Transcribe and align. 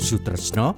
Sutresno 0.00 0.72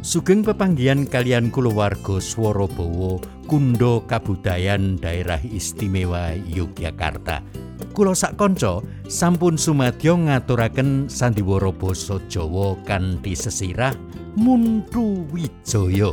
sugeng 0.00 0.40
pepanggihan 0.40 1.04
kalian 1.04 1.52
kulawarga 1.52 2.18
Swarabawa 2.18 3.20
Kundo 3.44 4.08
Kabudayan 4.08 4.96
Daerah 4.96 5.40
Istimewa 5.44 6.32
Yogyakarta. 6.48 7.44
Kula 7.92 8.16
sak 8.16 8.40
kanca 8.40 8.82
sampun 9.06 9.54
sumadyo 9.60 10.16
ngaturaken 10.26 11.06
sandiwara 11.06 11.70
basa 11.70 12.18
Jawa 12.26 12.74
kanthi 12.88 13.36
sesirah 13.36 13.92
Muntu 14.34 15.28
Wijaya. 15.30 16.10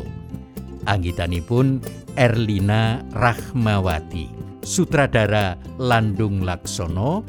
Anggitanipun 0.86 1.82
Erlina 2.20 3.02
Rahmawati, 3.18 4.30
sutradara 4.62 5.58
Landung 5.82 6.46
Laksono, 6.46 7.26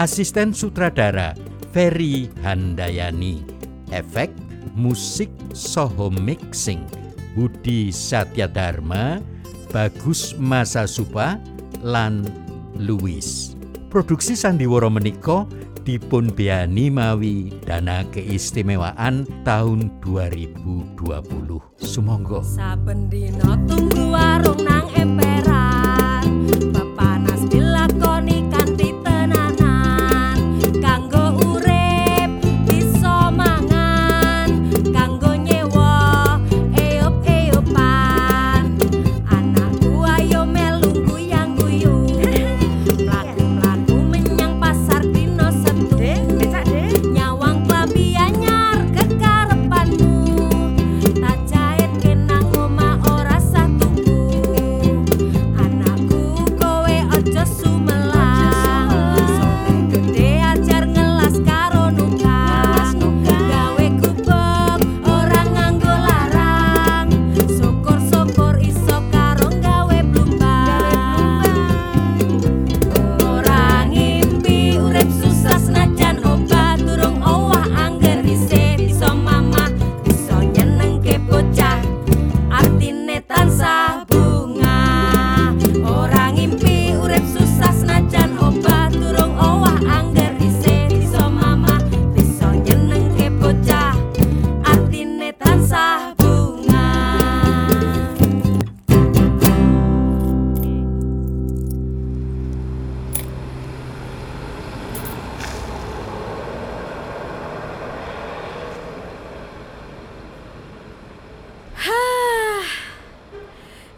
asisten 0.00 0.56
sutradara 0.56 1.36
Ferry 1.74 2.32
Handayani, 2.40 3.44
efek 3.92 4.32
musik 4.74 5.30
soho 5.52 6.10
mixing 6.10 6.86
Budi 7.34 7.94
Satyadharma, 7.94 9.22
Bagus 9.70 10.34
Masa 10.34 10.84
Supa, 10.90 11.38
lan 11.80 12.26
Louis. 12.74 13.54
Produksi 13.90 14.34
sandiwara 14.34 14.90
menika 14.90 15.46
dipun 15.86 16.30
biani 16.30 16.90
mawi 16.92 17.54
dana 17.66 18.06
keistimewaan 18.10 19.26
tahun 19.46 19.90
2020. 20.02 21.58
Sumangga. 21.80 22.42
Saben 22.44 23.10
tunggu 23.66 24.14
warung 24.14 24.60
nang 24.62 24.86
emperan 24.94 25.59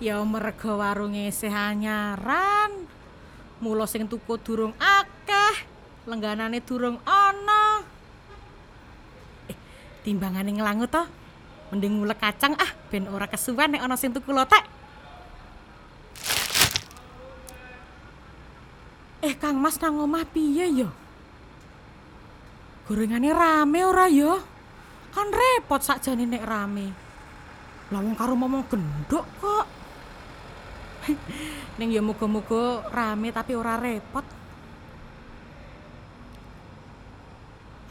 Ya 0.02 0.18
merga 0.26 0.74
warunge 0.74 1.30
isih 1.30 1.54
anyaran. 1.54 2.90
Mula 3.62 3.86
sing 3.86 4.10
tuku 4.10 4.34
durung 4.42 4.74
akeh, 4.74 5.62
lengganane 6.10 6.58
durung 6.58 6.98
ana. 7.06 7.86
Eh, 9.46 9.54
timbangane 10.02 10.58
nglangu 10.58 10.90
to. 10.90 11.06
Mending 11.70 12.02
ngulek 12.02 12.18
kacang 12.18 12.58
ah 12.58 12.66
ben 12.90 13.06
ora 13.06 13.30
kesuwen 13.30 13.78
nek 13.78 13.86
ana 13.86 13.94
sing 13.94 14.10
tuku 14.10 14.34
lotek. 14.34 14.66
Eh, 19.22 19.38
Kang 19.38 19.62
Mas 19.62 19.78
nang 19.78 20.02
omah 20.02 20.26
piye 20.26 20.82
ya? 20.82 20.90
Gorengane 22.90 23.30
rame 23.30 23.86
ora 23.86 24.10
ya? 24.10 24.34
Kan 25.14 25.30
repot 25.30 25.78
sakjane 25.78 26.26
nek 26.26 26.42
rame. 26.42 26.90
Lawang 27.94 28.19
karo 28.19 28.34
momong 28.34 28.66
gendok 28.66 29.30
kok. 29.38 29.81
Ning 31.78 31.90
ya 31.90 32.02
muga-muga 32.04 32.86
rame 32.90 33.34
tapi 33.34 33.58
ora 33.58 33.78
repot. 33.78 34.24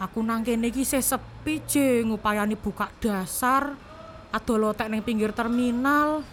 Aku 0.02 0.26
nang 0.26 0.42
kene 0.42 0.74
iki 0.74 0.82
isih 0.82 1.06
sepi 1.06 1.62
je 1.70 2.02
ngupayani 2.02 2.58
buka 2.58 2.90
dasar. 2.98 3.78
Adol 4.34 4.72
lotek 4.72 4.90
ning 4.90 5.06
pinggir 5.06 5.30
terminal. 5.30 6.26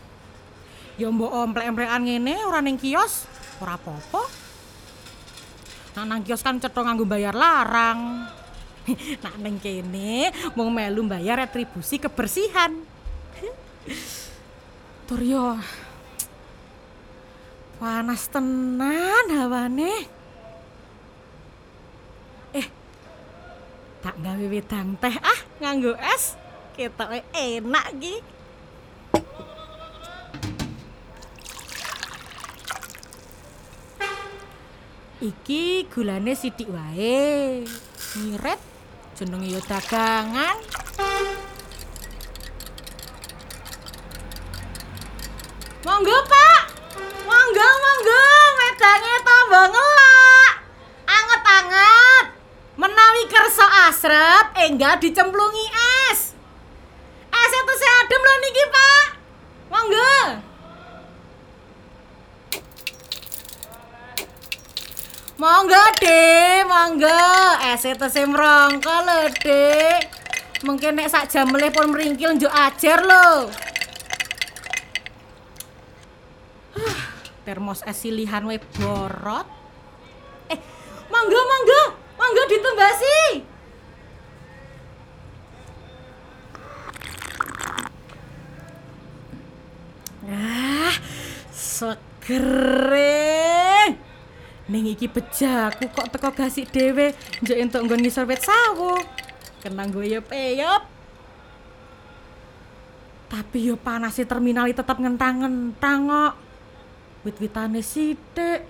Ya 0.96 1.12
mbok 1.12 1.30
omplek-emplekan 1.30 2.02
ngene 2.02 2.34
ora 2.48 2.64
ning 2.64 2.80
kios, 2.80 3.28
ora 3.60 3.76
apa-apa. 3.76 4.22
Nah, 5.98 6.04
nang 6.06 6.22
kios 6.24 6.40
kan 6.40 6.56
cetha 6.56 6.80
nganggo 6.80 7.04
bayar 7.04 7.36
larang. 7.36 8.24
Nak 9.24 9.36
ning 9.36 9.60
kene 9.60 10.32
mung 10.56 10.72
melu 10.72 11.04
bayar 11.04 11.44
retribusi 11.44 12.00
kebersihan. 12.00 12.72
Tur 15.06 15.20
yo 15.20 15.60
panas 17.78 18.26
tenan 18.26 19.26
hawane. 19.30 19.94
Eh, 22.50 22.66
tak 24.02 24.18
gawe 24.18 24.44
wedang 24.50 24.98
teh 24.98 25.14
ah 25.22 25.40
nganggo 25.62 25.94
es. 25.94 26.34
Ketoke 26.74 27.22
enak 27.34 27.86
ki. 28.02 28.14
Iki 35.18 35.90
gulane 35.90 36.34
sithik 36.34 36.70
wae. 36.70 37.66
Ngirit 38.18 38.60
jenenge 39.18 39.50
yo 39.50 39.58
dagangan. 39.66 40.58
Monggo, 45.82 46.18
Pak. 46.30 46.57
Wedange 48.78 49.14
tambah 49.26 49.74
ngelak. 49.74 50.52
Anget-anget. 51.10 52.24
Menawi 52.78 53.26
kersa 53.26 53.90
asrep, 53.90 54.54
enggak 54.54 55.02
dicemplungi 55.02 55.66
es. 56.14 56.30
Es 57.26 57.52
itu 57.58 57.72
saya 57.74 57.94
adem 58.06 58.22
loh 58.22 58.38
niki, 58.38 58.64
Pak. 58.70 59.06
Monggo. 59.66 60.14
Monggo, 65.42 65.84
Dek, 65.98 66.62
monggo. 66.70 67.26
Es 67.74 67.82
itu 67.82 68.06
saya 68.06 68.30
merongko 68.30 68.94
lho, 68.94 69.20
Dek. 69.42 70.00
Mungkin 70.62 71.02
nek 71.02 71.10
sak 71.10 71.26
jam 71.26 71.50
meringkil 71.50 72.38
njuk 72.38 72.54
ajar 72.54 73.02
lho. 73.02 73.50
Termos 77.48 77.80
es 77.88 77.96
silihan 78.04 78.44
we 78.44 78.60
borot. 78.76 79.48
Eh, 80.52 80.60
monggo 81.08 81.40
monggo, 81.40 81.82
monggo 82.20 82.42
ditumbasi. 82.44 83.20
Ah, 90.28 90.92
seger. 91.48 92.92
Ning 94.68 94.84
iki 94.92 95.08
bejaku 95.08 95.88
kok 95.88 96.12
teko 96.12 96.28
gasik 96.36 96.68
dhewe 96.68 97.16
njok 97.40 97.56
entuk 97.56 97.80
nggon 97.88 98.04
ngisor 98.04 98.28
wit 98.28 98.44
sawo. 98.44 99.00
Kenang 99.64 99.88
goyop-eyop. 99.88 100.84
Tapi 103.32 103.72
yo 103.72 103.80
panasi 103.80 104.28
terminal 104.28 104.68
tetep 104.68 105.00
ngentang-ngentang 105.00 106.12
kok. 106.12 106.47
Wit-witane 107.26 107.82
sithik. 107.82 108.62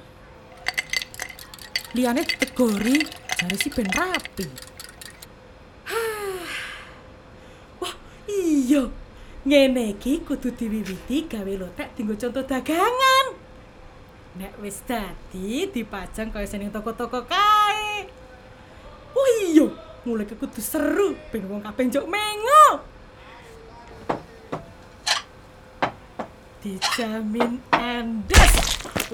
Liyane 1.93 2.23
ditegori 2.25 2.97
jare 3.39 3.56
si 3.56 3.69
ben 3.73 3.89
rapi. 3.93 4.47
Hah. 7.81 7.95
iya. 8.29 8.89
Ngene 9.49 9.97
iki 9.97 10.21
kudu 10.27 10.53
diwiwiti 10.53 11.25
gawe 11.25 11.53
lotek 11.56 11.97
dienggo 11.97 12.17
contoh 12.21 12.45
dagangan. 12.45 13.27
Nek 14.37 14.61
wis 14.61 14.85
dadi 14.85 15.67
dipajang 15.73 16.29
kaya 16.29 16.45
seneng 16.45 16.69
toko-toko 16.69 17.25
kae. 17.25 18.05
Oh 19.17 19.29
iya, 19.49 19.67
mulai 20.05 20.29
kudu 20.29 20.61
seru 20.61 21.17
ben 21.33 21.49
wong 21.49 21.65
kabeh 21.65 21.89
njok 21.89 22.06
mengo. 22.06 22.98
Dijamin 26.58 27.62
endes. 27.70 28.55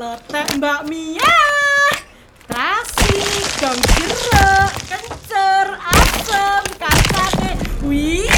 Lotek 0.00 0.49
Mbak 0.56 0.88
Mia. 0.88 1.37
Terasi, 2.49 3.20
dong 3.61 3.81
jeruk, 4.00 4.73
kencer, 4.88 5.67
asem, 5.76 6.64
kacangnya. 6.81 7.52
Wih, 7.85 8.32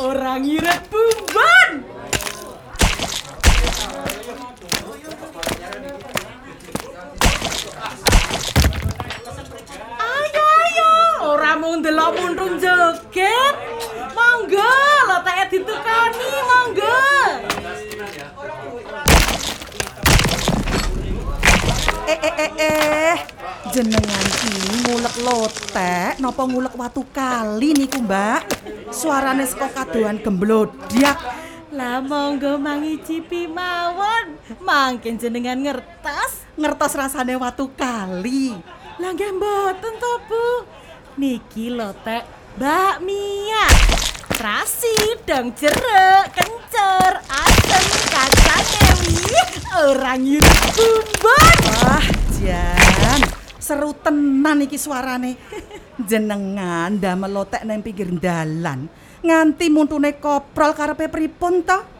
orang 0.00 0.48
ngirit 0.48 0.80
bumbon. 0.88 1.70
Ayo, 10.00 10.44
ayo, 10.64 10.90
ora 11.36 11.52
mau 11.60 11.76
ndelok 11.76 12.16
muntung 12.16 12.56
joget. 12.56 13.54
Monggo, 14.16 14.72
loteke 15.04 15.44
ditukani, 15.52 16.32
monggo. 16.48 16.96
Eh 22.08 22.16
eh 22.24 22.34
eh 22.40 22.52
eh 22.56 23.16
jenengan 23.68 24.26
ki 24.40 24.52
ngulek 24.80 25.16
lotek 25.28 26.16
napa 26.24 26.48
ngulek 26.48 26.72
watu 26.72 27.04
kali 27.12 27.76
niku 27.76 28.00
Mbak 28.00 28.48
suarane 28.88 29.44
saka 29.44 29.68
kadoan 29.68 30.16
gemblodyak 30.24 31.20
Lah 31.68 32.00
monggo 32.00 32.56
mangicipi 32.56 33.44
mawon. 33.44 34.40
Mangkin 34.64 35.20
jenengan 35.20 35.60
ngertos. 35.60 36.48
ngertos 36.56 36.96
rasane 36.96 37.36
watu 37.36 37.68
kali 37.76 38.56
Lah 38.96 39.12
nggih 39.12 39.36
mboten 39.36 39.94
to, 40.00 40.12
Bu. 40.32 40.64
Niki 41.20 41.68
lotek 41.68 42.24
bakmia. 42.56 43.68
Terasi, 44.38 45.18
dong 45.26 45.50
jeruk, 45.58 46.24
kencer, 46.30 47.12
asem, 47.26 47.84
kacangnya 48.06 48.90
wih, 49.02 49.46
orang 49.74 50.22
yurut 50.22 50.62
bumbon. 50.78 51.56
wah 51.74 52.06
jan 52.38 53.20
seru 53.58 53.90
tenan 53.98 54.62
iki 54.62 54.78
suarane 54.78 55.34
jenengan 56.06 56.94
damel 57.02 57.34
lotek 57.34 57.66
nang 57.66 57.82
pinggir 57.82 58.14
dalan 58.14 58.86
nganti 59.26 59.74
muntune 59.74 60.14
koprol 60.22 60.70
karepe 60.70 61.10
pripun 61.10 61.66
to 61.66 61.98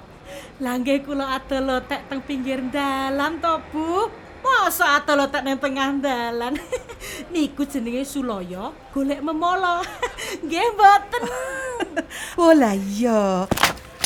Lah 0.62 0.78
nggih 0.78 1.02
kula 1.02 1.42
adol 1.42 1.74
lotek 1.74 2.06
teng 2.06 2.22
pinggir 2.22 2.62
dalan 2.70 3.38
to, 3.42 3.62
Bu. 3.74 4.10
Masa 4.42 4.98
adol 4.98 5.26
lotek 5.26 5.42
nang 5.46 5.58
tengah 5.58 5.90
dalan. 6.02 6.54
Niku 7.34 7.62
jenenge 7.66 8.02
Suloyo 8.02 8.74
golek 8.90 9.22
memolo. 9.22 9.82
Nggih 10.44 10.66
mboten. 10.74 11.22
Oh 12.38 12.54
lah 12.54 12.78
iya 12.78 13.44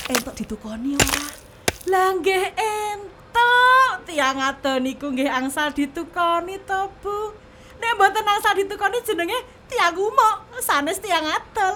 entuk 0.09 0.35
ditukoni 0.35 0.97
ora 0.97 1.43
Lah 1.91 2.15
nggih 2.15 2.55
entuk. 2.55 3.91
Tiang 4.07 4.39
adol 4.39 4.87
niku 4.87 5.11
nggih 5.11 5.27
angsal 5.27 5.75
ditukoni 5.75 6.63
to, 6.63 6.81
Bu. 7.03 7.35
Nek 7.83 7.99
mboten 7.99 8.23
angsal 8.23 8.55
ditukoni 8.55 9.03
jenenge 9.03 9.35
tiang 9.67 9.99
umok, 9.99 10.63
sanes 10.63 11.03
tiang 11.03 11.27
adol. 11.27 11.75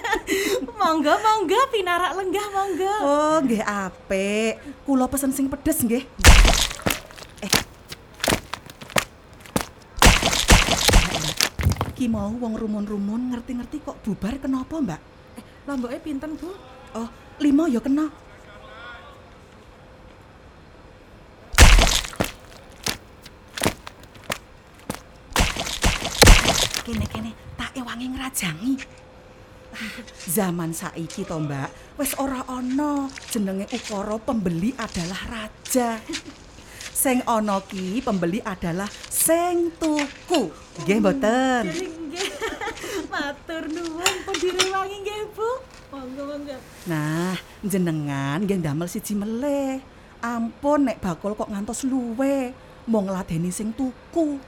monggo 0.80 1.12
monggo 1.20 1.60
pinarak 1.68 2.16
lenggah 2.16 2.48
monggo. 2.48 2.94
Oh, 3.04 3.36
nggih 3.44 3.60
apik. 3.60 4.56
Kula 4.88 5.04
pesen 5.04 5.36
sing 5.36 5.52
pedes 5.52 5.84
nggih. 5.84 6.08
Eh. 7.44 7.52
Ki 11.92 12.08
mau 12.08 12.32
wong 12.32 12.56
rumun-rumun 12.56 13.36
ngerti-ngerti 13.36 13.84
kok 13.84 14.00
bubar 14.00 14.40
kenapa, 14.40 14.80
Mbak? 14.80 15.15
Lomboke 15.66 15.98
pinten, 15.98 16.38
Bu? 16.38 16.54
Oh, 16.94 17.10
lima 17.42 17.66
ya 17.66 17.82
kena. 17.82 18.06
Kene-kene 26.86 27.34
tak 27.58 27.74
ewangi 27.74 28.06
ngrajangi. 28.14 28.74
Zaman 30.30 30.70
saiki 30.70 31.26
to, 31.26 31.42
Mbak, 31.42 31.98
wis 31.98 32.14
ora 32.14 32.46
ana 32.46 33.10
jenenge 33.26 33.66
ukara 33.74 34.22
pembeli 34.22 34.70
adalah 34.78 35.18
raja. 35.26 35.98
Sing 36.94 37.26
ana 37.26 37.58
ki 37.66 38.06
pembeli 38.06 38.38
adalah 38.38 38.86
sing 39.10 39.74
tuku. 39.82 40.46
Nggih 40.86 40.98
mboten? 41.02 41.62
Nggih. 41.74 42.35
Matur 43.26 43.66
nuwun 43.74 44.14
pendiri 44.22 44.70
wangi 44.70 45.02
nggih, 45.02 45.34
Bu. 45.34 45.50
Monggo 45.90 46.22
monggo. 46.30 46.54
Nah, 46.86 47.34
jenengan 47.58 48.38
nggih 48.38 48.62
ndamel 48.62 48.86
siji 48.86 49.18
meleh. 49.18 49.82
Ampun 50.22 50.86
nek 50.86 51.02
bakul 51.02 51.34
kok 51.34 51.50
ngantos 51.50 51.82
luwe. 51.90 52.54
Mau 52.86 53.02
ngladeni 53.02 53.50
sing 53.50 53.74
tuku. 53.74 54.38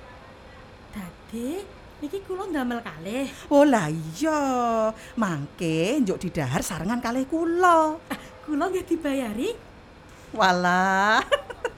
Dadi 0.94 1.58
niki 1.99 2.23
kula 2.23 2.47
ndamel 2.47 2.78
kalih. 2.78 3.26
Oh 3.50 3.66
lah 3.66 3.90
iya, 3.90 4.38
mangke 5.18 5.99
njuk 5.99 6.30
didahar 6.30 6.62
sarengan 6.62 7.02
kalih 7.02 7.26
kula. 7.26 7.99
Ah, 8.06 8.20
kula 8.47 8.70
nggih 8.70 8.87
dibayari. 8.94 9.58
Walah. 10.30 11.18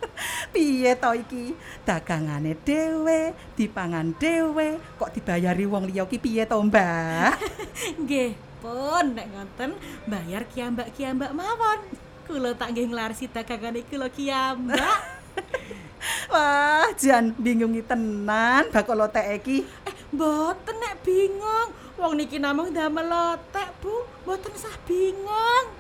Piye 0.51 0.93
to 0.99 1.11
iki? 1.15 1.55
Dagangane 1.87 2.59
dhewe, 2.61 3.33
dipangan 3.55 4.15
dhewe, 4.19 4.79
kok 4.99 5.13
dibayari 5.15 5.65
wong 5.67 5.89
liya 5.91 6.05
ki 6.07 6.19
piye 6.19 6.45
to, 6.45 6.59
Mbak? 6.61 7.35
Nggih, 8.03 8.35
pun 8.61 9.17
nek 9.17 9.27
ngoten 9.33 9.71
bayar 10.07 10.45
kiambak-kiambak 10.51 11.33
mawon. 11.33 11.81
Kula 12.27 12.55
tak 12.55 12.77
nggih 12.77 12.95
nglarisi 12.95 13.27
dagangane 13.27 13.83
kula 13.87 14.07
kiambak. 14.13 15.01
Wah, 16.33 16.89
jan 16.97 17.35
bingungi 17.37 17.83
tenan 17.85 18.71
bakul 18.71 18.97
lotek 18.97 19.43
iki. 19.43 19.67
eh, 19.67 19.95
mboten 20.15 20.77
nek 20.79 21.03
bingung. 21.03 21.71
Wong 22.01 22.17
niki 22.17 22.41
namung 22.41 22.73
damel 22.73 23.05
lotek, 23.05 23.69
Bu. 23.85 24.09
Mboten 24.25 24.57
usah 24.57 24.73
bingung. 24.89 25.80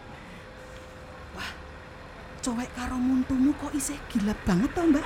Cowek 2.40 2.72
karo 2.72 2.96
muntumu 2.96 3.52
kok 3.60 3.68
isih 3.76 4.00
gila 4.08 4.32
banget 4.48 4.72
to, 4.72 4.80
Mbak? 4.80 5.04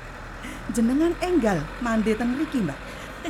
Jenengan 0.76 1.16
enggal 1.24 1.64
mandi 1.80 2.12
ten 2.12 2.36
mriki, 2.36 2.60
Mbak. 2.60 2.80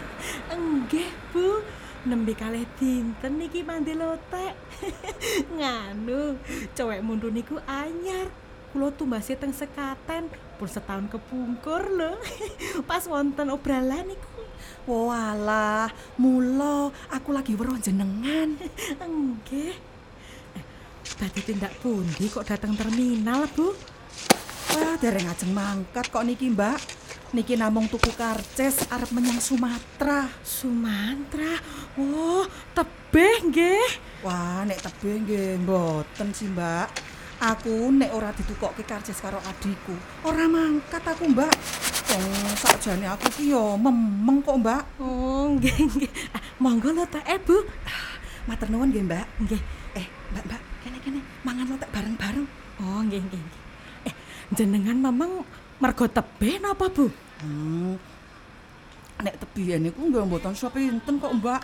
Enggih, 0.59 1.07
Bu. 1.31 1.63
Nembe 2.11 2.35
kalih 2.35 2.67
dinten 2.75 3.39
niki 3.39 3.63
mandi 3.63 3.95
lotek. 3.95 4.59
Nganu, 5.63 6.43
cowek 6.75 7.07
mundur 7.07 7.31
niku 7.31 7.63
anyar. 7.71 8.27
Kula 8.75 8.91
tumbase 8.99 9.39
teng 9.39 9.55
sekaten, 9.55 10.27
pun 10.59 10.67
setahun 10.67 11.07
kepungkur 11.07 11.87
lho. 11.87 12.19
Pas 12.83 13.07
wonten 13.07 13.55
obralan 13.55 14.11
niku. 14.11 14.43
Walah, 14.91 15.87
mula 16.19 16.91
aku 17.15 17.31
lagi 17.31 17.55
weruh 17.55 17.79
jenengan. 17.79 18.59
Enggih. 18.99 19.89
Tadi 21.19 21.40
tindak 21.43 21.75
pundi 21.83 22.31
kok 22.31 22.47
datang 22.47 22.76
terminal, 22.79 23.49
Bu? 23.55 23.75
Wah, 24.71 24.95
dereng 25.02 25.26
ajeng 25.26 25.50
mangkat 25.50 26.07
kok 26.12 26.23
niki, 26.23 26.52
Mbak. 26.55 26.79
Niki 27.31 27.55
namung 27.55 27.87
tuku 27.87 28.11
karces 28.14 28.87
arep 28.90 29.11
menyang 29.14 29.38
Sumatera. 29.38 30.31
Sumantra. 30.47 31.59
Oh, 31.99 32.47
tebeh 32.75 33.50
nggih. 33.50 33.90
Wah, 34.23 34.62
nek 34.67 34.79
tebih 34.79 35.26
nggih 35.26 35.49
mboten 35.67 36.31
sih, 36.31 36.50
Mbak. 36.50 36.88
Aku 37.40 37.88
nek 37.88 38.12
ora 38.12 38.37
ditukokke 38.37 38.85
karces 38.85 39.17
karo 39.17 39.40
adikku, 39.40 39.97
ora 40.29 40.45
mangkat 40.45 41.00
aku, 41.00 41.25
Mbak. 41.33 41.55
Wong 42.11 42.52
sakjane 42.59 43.09
aku 43.09 43.33
ki 43.33 43.55
yo 43.55 43.81
memeng 43.81 44.45
kok, 44.45 44.61
Mbak. 44.61 44.83
Oh, 45.00 45.49
nggih 45.57 45.73
nggih. 45.73 46.11
Ah, 46.37 46.43
Monggo 46.61 46.93
lho 46.93 47.07
teh, 47.09 47.23
Bu. 47.40 47.64
Matur 48.45 48.69
nuwun 48.69 48.93
nggih, 48.93 49.05
Mbak. 49.09 49.26
Nggih. 49.40 49.62
Eh, 49.97 50.07
Mbak, 50.37 50.45
Mbak, 50.47 50.61
kene-kene 51.00 51.21
mangan 51.40 51.66
lotek 51.73 51.90
bareng-bareng. 51.92 52.47
Oh, 52.85 53.00
nggih 53.00 53.25
nggih. 53.25 53.45
Eh, 54.04 54.14
jenengan 54.52 54.97
memang 55.00 55.45
mergo 55.80 56.04
tebeh 56.04 56.61
napa, 56.61 56.92
Bu? 56.92 57.09
Hmm. 57.40 57.97
Nek 59.21 59.37
tebiyen 59.40 59.88
niku 59.88 60.12
nggih 60.12 60.28
mboten 60.28 60.52
sepinten 60.52 61.16
kok, 61.16 61.33
Mbak. 61.40 61.61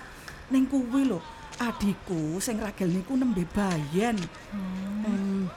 Ning 0.53 0.65
kuwi 0.65 1.05
lho, 1.05 1.21
adikku 1.61 2.41
sing 2.41 2.57
ragel 2.61 2.89
niku 2.89 3.13
nembe 3.17 3.45
bayen. 3.53 4.17
Hmm. 4.53 5.53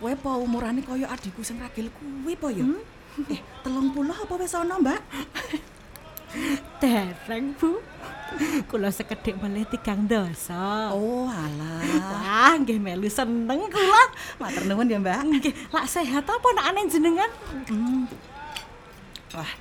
Kowe 0.00 0.14
apa 0.14 0.30
umurane 0.38 0.80
kaya 0.80 1.10
adikku 1.10 1.42
sing 1.42 1.58
ragel 1.58 1.90
kuwi 1.90 2.38
apa 2.38 2.48
ya? 2.54 2.64
Eh, 3.26 3.40
telung 3.66 3.90
puluh 3.90 4.14
apa 4.14 4.34
wis 4.38 4.54
ana, 4.54 4.78
Mbak? 4.78 5.00
Dereng, 6.78 7.58
Bu. 7.58 7.82
Kula 8.70 8.90
sekedhik 8.94 9.36
melih 9.38 9.66
tigang 9.68 10.06
dasa. 10.06 10.94
Oh, 10.94 11.26
alah. 11.26 11.82
Wah, 11.82 12.54
nggih 12.60 12.78
melu 12.78 13.10
seneng 13.10 13.66
kula. 13.68 14.02
Matur 14.38 14.64
nuwun 14.66 14.90
ya, 14.90 14.98
Mbak. 15.02 15.18
Nggih, 15.26 15.54
lak 15.74 15.86
sehat 15.90 16.24
apa 16.24 16.48
nak 16.56 16.66
aneh 16.70 16.84
jenengan? 16.86 17.30
Wah, 19.30 19.52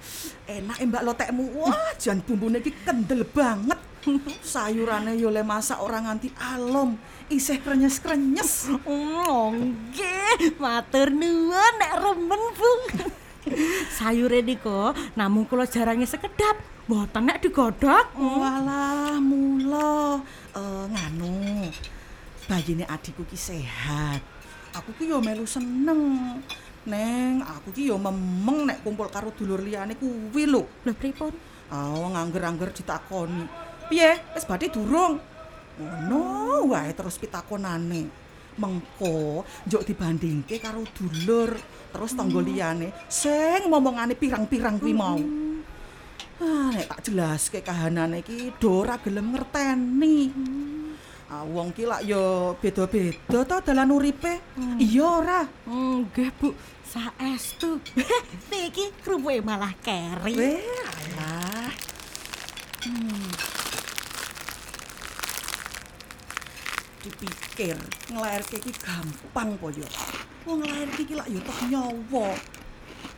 enak 0.50 0.78
ya 0.82 0.86
Mbak 0.90 1.04
lotekmu. 1.06 1.44
Wah, 1.62 1.94
jan 1.98 2.22
bumbune 2.26 2.62
iki 2.62 2.74
kendel 2.86 3.26
banget. 3.26 3.80
Sayurane 4.56 5.20
yo 5.20 5.28
le 5.28 5.44
masak 5.44 5.84
ora 5.84 6.00
nganti 6.00 6.32
alom, 6.56 6.96
isih 7.28 7.60
krenyes-krenyes. 7.60 8.72
Oh, 8.88 9.52
nggih. 9.52 10.56
Matur 10.58 11.12
nuwun 11.12 11.74
nek 11.78 11.94
remen, 12.00 12.42
Bu. 12.56 12.72
Sayure 13.98 14.40
niku 14.42 14.94
namung 15.16 15.48
kula 15.48 15.68
jarange 15.68 16.06
sekedap, 16.08 16.60
mboten 16.90 17.30
nek 17.30 17.38
digodhog. 17.46 18.18
Walah, 18.18 19.22
mula 19.22 20.18
eh 20.58 20.86
nganu. 20.90 21.70
Bayine 22.50 22.82
adikku 22.90 23.22
ki 23.30 23.38
sehat. 23.38 24.26
Aku 24.74 24.98
ki 24.98 25.14
yo 25.14 25.22
melu 25.22 25.46
seneng. 25.46 26.42
Neng, 26.90 27.46
aku 27.46 27.70
ki 27.78 27.94
yo 27.94 28.02
memeng 28.02 28.66
nek 28.66 28.82
kumpul 28.82 29.06
karo 29.14 29.30
dulur 29.38 29.62
liyane 29.62 29.94
kuwi 30.02 30.50
lho. 30.50 30.66
Lho 30.66 30.92
pripun? 30.98 31.30
Oh, 31.70 32.10
ngangger-angger 32.10 32.74
ditakoni. 32.74 33.46
Piye? 33.86 34.18
Wis 34.34 34.50
badhe 34.50 34.74
durung? 34.74 35.22
Ngono 35.78 36.74
wae 36.74 36.90
terus 36.98 37.22
pitakonane. 37.22 38.10
Mengko 38.58 39.46
njuk 39.70 39.86
dibandingke 39.86 40.58
karo 40.58 40.82
dulur, 40.98 41.54
terus 41.94 42.18
tangga 42.18 42.42
liyane 42.42 42.90
sing 43.06 43.70
momongane 43.70 44.18
pirang-pirang 44.18 44.82
kuwi 44.82 44.92
mau. 44.98 45.22
Ah, 46.40 46.72
nek 46.72 46.88
tak 46.88 47.00
jelaske 47.04 47.60
kahanane 47.60 48.24
iki 48.24 48.56
do 48.56 48.80
ora 48.80 48.96
gelem 49.04 49.36
ngerteni. 49.36 50.32
Ah, 51.28 51.44
wong 51.44 51.76
ki 51.76 51.84
lak 51.84 52.02
ya 52.08 52.56
beda-beda 52.56 53.40
ta 53.44 53.60
dalan 53.60 53.92
uripe. 53.92 54.40
Iya 54.80 55.04
ora? 55.04 55.42
Nggih, 55.68 56.32
Bu. 56.40 56.56
Saestu. 56.88 57.78
Niki 58.50 58.90
krupuke 59.04 59.44
malah 59.44 59.76
keri. 59.84 60.34
Weh, 60.34 60.64
alah. 60.64 61.70
Dipikir 67.04 67.78
nglairke 68.10 68.58
iki 68.64 68.72
gampang 68.80 69.60
po 69.60 69.68
ya. 69.76 69.92
Wong 70.48 70.64
nglairke 70.64 71.04
iki 71.04 71.14
lak 71.20 71.28
ya 71.28 71.40
tok 71.44 71.60
nyawa. 71.68 72.28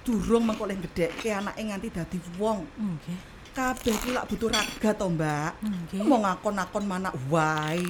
Durung 0.01 0.49
mengko 0.49 0.65
le 0.65 0.73
gedhekke 0.81 1.29
anake 1.29 1.61
nganti 1.61 1.87
dadi 1.93 2.17
wong. 2.41 2.65
Nggih. 2.73 3.19
Kabeh 3.51 3.95
ki 4.01 4.09
lak 4.15 4.25
butuh 4.31 4.49
raga 4.49 4.89
to, 4.97 5.05
Mbak. 5.11 5.51
Nggih. 5.61 6.01
Mau 6.07 6.23
ngakon-akon 6.25 6.85
manak 6.89 7.13
wae. 7.29 7.85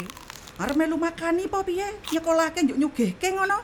Arep 0.59 0.75
melu 0.75 0.99
makani 0.99 1.47
apa 1.47 1.63
piye? 1.63 1.87
Nyekolahke 2.11 2.59
njuk 2.61 2.77
nyugihke 2.77 3.27
ngono. 3.31 3.63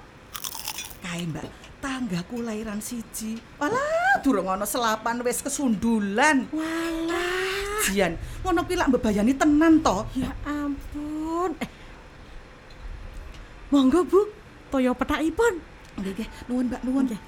Kae, 1.03 1.27
Mbak. 1.27 1.45
Tanggaku 1.77 2.41
lahiran 2.41 2.81
siji. 2.81 3.37
Walah, 3.61 4.17
durung 4.25 4.49
ana 4.49 4.65
selapan 4.65 5.21
wis 5.21 5.43
kesundulan. 5.43 6.49
Walah. 6.49 7.83
Jian, 7.85 8.17
ngono 8.41 8.65
kuwi 8.65 8.79
lak 8.79 8.89
mbebayani 8.89 9.33
tenan 9.37 9.83
to. 9.83 10.07
Ya 10.17 10.31
ampun. 10.47 11.51
Eh. 11.61 11.69
Monggo, 13.69 14.01
Bu. 14.07 14.31
Toya 14.71 14.95
petakipun. 14.95 15.59
Nggih, 15.99 16.11
nggih, 16.17 16.27
nuwun 16.49 16.65
Mbak, 16.71 16.81
nuwun. 16.87 17.05
Nggih. 17.11 17.21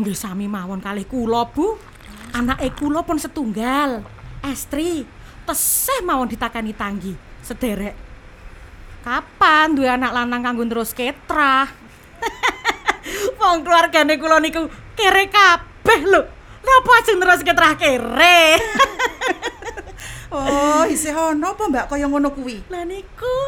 Nggih 0.00 0.16
sami 0.16 0.50
mawon 0.50 0.82
kalih 0.82 1.06
kula, 1.06 1.48
Bu. 1.48 1.78
Anake 2.34 2.74
kula 2.74 3.06
pun 3.06 3.20
setunggal. 3.20 4.02
Estri, 4.44 5.06
tesih 5.48 6.02
mawon 6.04 6.28
ditakani 6.28 6.74
tanggi, 6.74 7.14
sederek. 7.40 7.94
Kapan 9.04 9.76
duwe 9.76 9.88
anak 9.88 10.16
lanang 10.16 10.40
kanggo 10.40 10.64
terus 10.64 10.96
ketrah? 10.96 11.68
Wong 13.40 13.60
keluargane 13.60 14.16
kula 14.16 14.40
niku 14.40 14.66
kere 14.96 15.28
kabeh 15.28 16.00
lho. 16.08 16.22
Napa 16.64 16.90
ajeng 17.04 17.20
terus 17.20 17.40
ketrah 17.44 17.74
kere? 17.76 18.40
Oh, 20.34 20.82
isih 20.90 21.14
ana 21.14 21.54
apa 21.54 21.70
Mbak 21.70 21.94
kaya 21.94 22.10
ngono 22.10 22.34
kuwi? 22.34 22.66
Lah 22.66 22.82
niku 22.82 23.38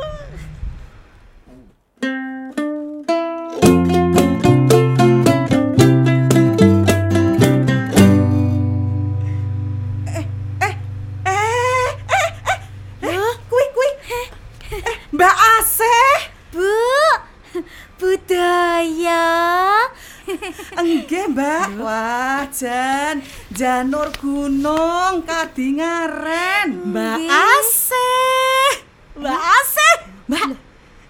Enggih, 20.77 21.33
Mbak. 21.33 21.81
Wah, 21.81 22.45
Jan, 22.53 23.25
Janur 23.49 24.13
Gunung 24.21 25.25
Kadingaren. 25.25 26.93
Mbak. 26.93 27.19
Asih. 27.25 28.69
Mbak 29.17 29.41
Asih. 29.41 29.95
Mbak. 30.29 30.45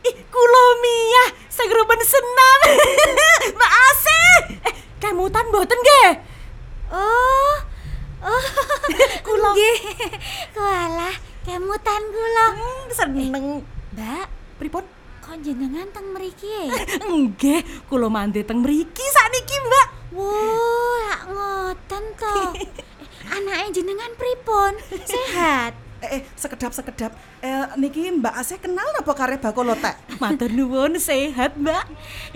Ih, 0.07 0.15
kula 0.31 0.65
Mia 0.79 1.25
sing 1.51 1.67
rumen 1.67 2.01
senam. 2.07 2.61
Mbak 3.59 3.73
Asih. 3.91 4.31
Eh, 4.71 4.75
kemutan 5.03 5.45
mboten 5.51 5.79
nggih? 5.83 6.11
Oh, 6.87 7.55
oh, 8.23 8.45
Kula. 9.27 9.51
nggih. 9.51 9.79
Kualah, 10.55 11.15
kemutan 11.43 12.03
kula. 12.07 12.47
Hmm, 12.55 12.85
seneng. 12.95 13.47
Mbak, 13.99 14.27
Pripun? 14.63 14.87
Kok 15.27 15.43
jenengan 15.43 15.91
teng 15.91 16.07
mriki 16.15 16.47
e? 16.47 16.71
Nggih, 17.11 17.61
kula 17.91 18.07
mandi 18.07 18.47
teng 18.47 18.63
mriki 18.63 19.03
sakniki, 19.11 19.57
Mbak. 19.59 19.87
Wuh, 20.15 20.95
lak 21.11 21.23
ngoten 21.35 22.05
to. 22.15 22.37
Eh, 23.27 23.35
Anake 23.35 23.83
jenengan 23.83 24.15
pripun? 24.15 24.79
Sehat? 25.03 25.75
Eh, 25.97 26.21
eh, 26.21 26.23
sekedap-sekedap. 26.37 27.09
Eh, 27.41 27.67
niki 27.81 28.13
Mbak 28.21 28.35
Asih 28.37 28.61
kenal 28.61 28.85
apa 28.95 29.17
kare 29.17 29.41
bakul 29.41 29.65
lotek? 29.65 29.97
Matur 30.21 30.53
nuwun 30.53 31.01
sehat, 31.01 31.57
Mbak. 31.57 31.85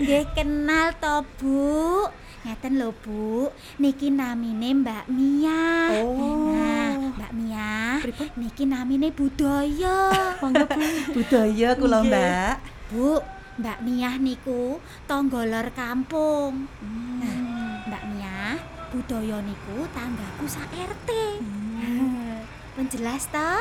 Nggih 0.01 0.25
kenal 0.33 0.91
to, 0.97 1.21
Bu. 1.39 2.09
Ngeten 2.41 2.81
lho, 2.81 2.89
Bu. 3.05 3.53
Niki 3.77 4.09
namine 4.09 4.81
Mbak 4.81 5.05
Mia. 5.13 5.93
Oh. 6.01 6.57
Nah, 6.57 7.13
Mbak 7.13 7.31
Mia. 7.37 7.71
Pripun? 8.01 8.27
Niki 8.33 8.65
namine 8.65 9.13
budaya. 9.13 10.09
Monggo, 10.41 10.65
Bu. 10.65 10.81
Budaya 11.21 11.69
kula, 11.77 12.01
Nggih. 12.01 12.11
Mbak. 12.11 12.55
Bu, 12.91 13.23
Mbak 13.55 13.79
Mia 13.87 14.19
niku 14.19 14.83
tangga 15.07 15.47
lor 15.47 15.71
kampung. 15.71 16.67
Hmm. 16.83 17.19
Nah, 17.23 17.39
Mbak 17.87 18.03
Mia, 18.11 18.59
budaya 18.91 19.39
niku 19.39 19.87
tanggaku 19.95 20.43
sak 20.43 20.67
RT. 20.75 21.09
Pun 22.75 22.85
jelas 22.91 23.31
to? 23.31 23.51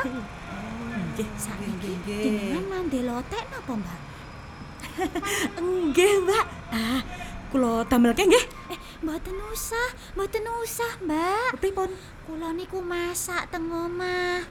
Nggih. 1.14 1.28
Sakniki 1.38 1.74
Nggih, 1.78 1.94
nggih. 2.02 2.22
jenengan 2.26 2.64
mandi 2.66 3.00
lotek 3.06 3.44
napa, 3.50 3.72
Mbak? 3.78 4.00
Nggih, 5.58 6.12
Mbak. 6.26 6.44
Ah, 6.70 7.00
kula 7.50 7.86
damelke 7.86 8.26
nggih. 8.26 8.44
Eh, 8.70 8.78
mboten 9.02 9.38
usah, 9.50 9.88
mboten 10.18 10.46
usah, 10.62 10.92
Mbak. 11.06 11.62
Pripun? 11.62 11.90
Kula 12.26 12.50
niku 12.50 12.82
masak 12.82 13.46
teng 13.50 13.70
omah. 13.70 14.42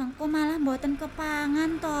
Mengko 0.00 0.24
malah 0.24 0.56
mboten 0.56 0.96
kepangan 0.96 1.76
to. 1.76 2.00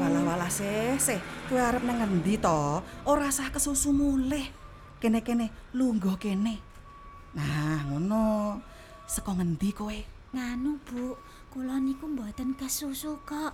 Walah-walah 0.00 0.48
sih, 0.48 0.96
sih. 0.96 1.20
Kowe 1.52 1.60
arep 1.60 1.84
nang 1.84 2.00
ngendi 2.00 2.40
to? 2.40 2.80
Ora 3.04 3.28
sah 3.28 3.52
kesusu 3.52 3.92
mulih. 3.92 4.48
Kene-kene, 4.96 5.52
lungguh 5.76 6.16
kene. 6.16 6.56
Nah, 7.36 7.84
ngono. 7.92 8.56
Seko 9.04 9.36
ngendi 9.36 9.68
kowe? 9.76 9.92
Nganu, 10.32 10.80
Bu. 10.88 11.12
Kula 11.52 11.76
niku 11.76 12.08
mboten 12.08 12.56
kesusu 12.56 13.20
kok. 13.28 13.52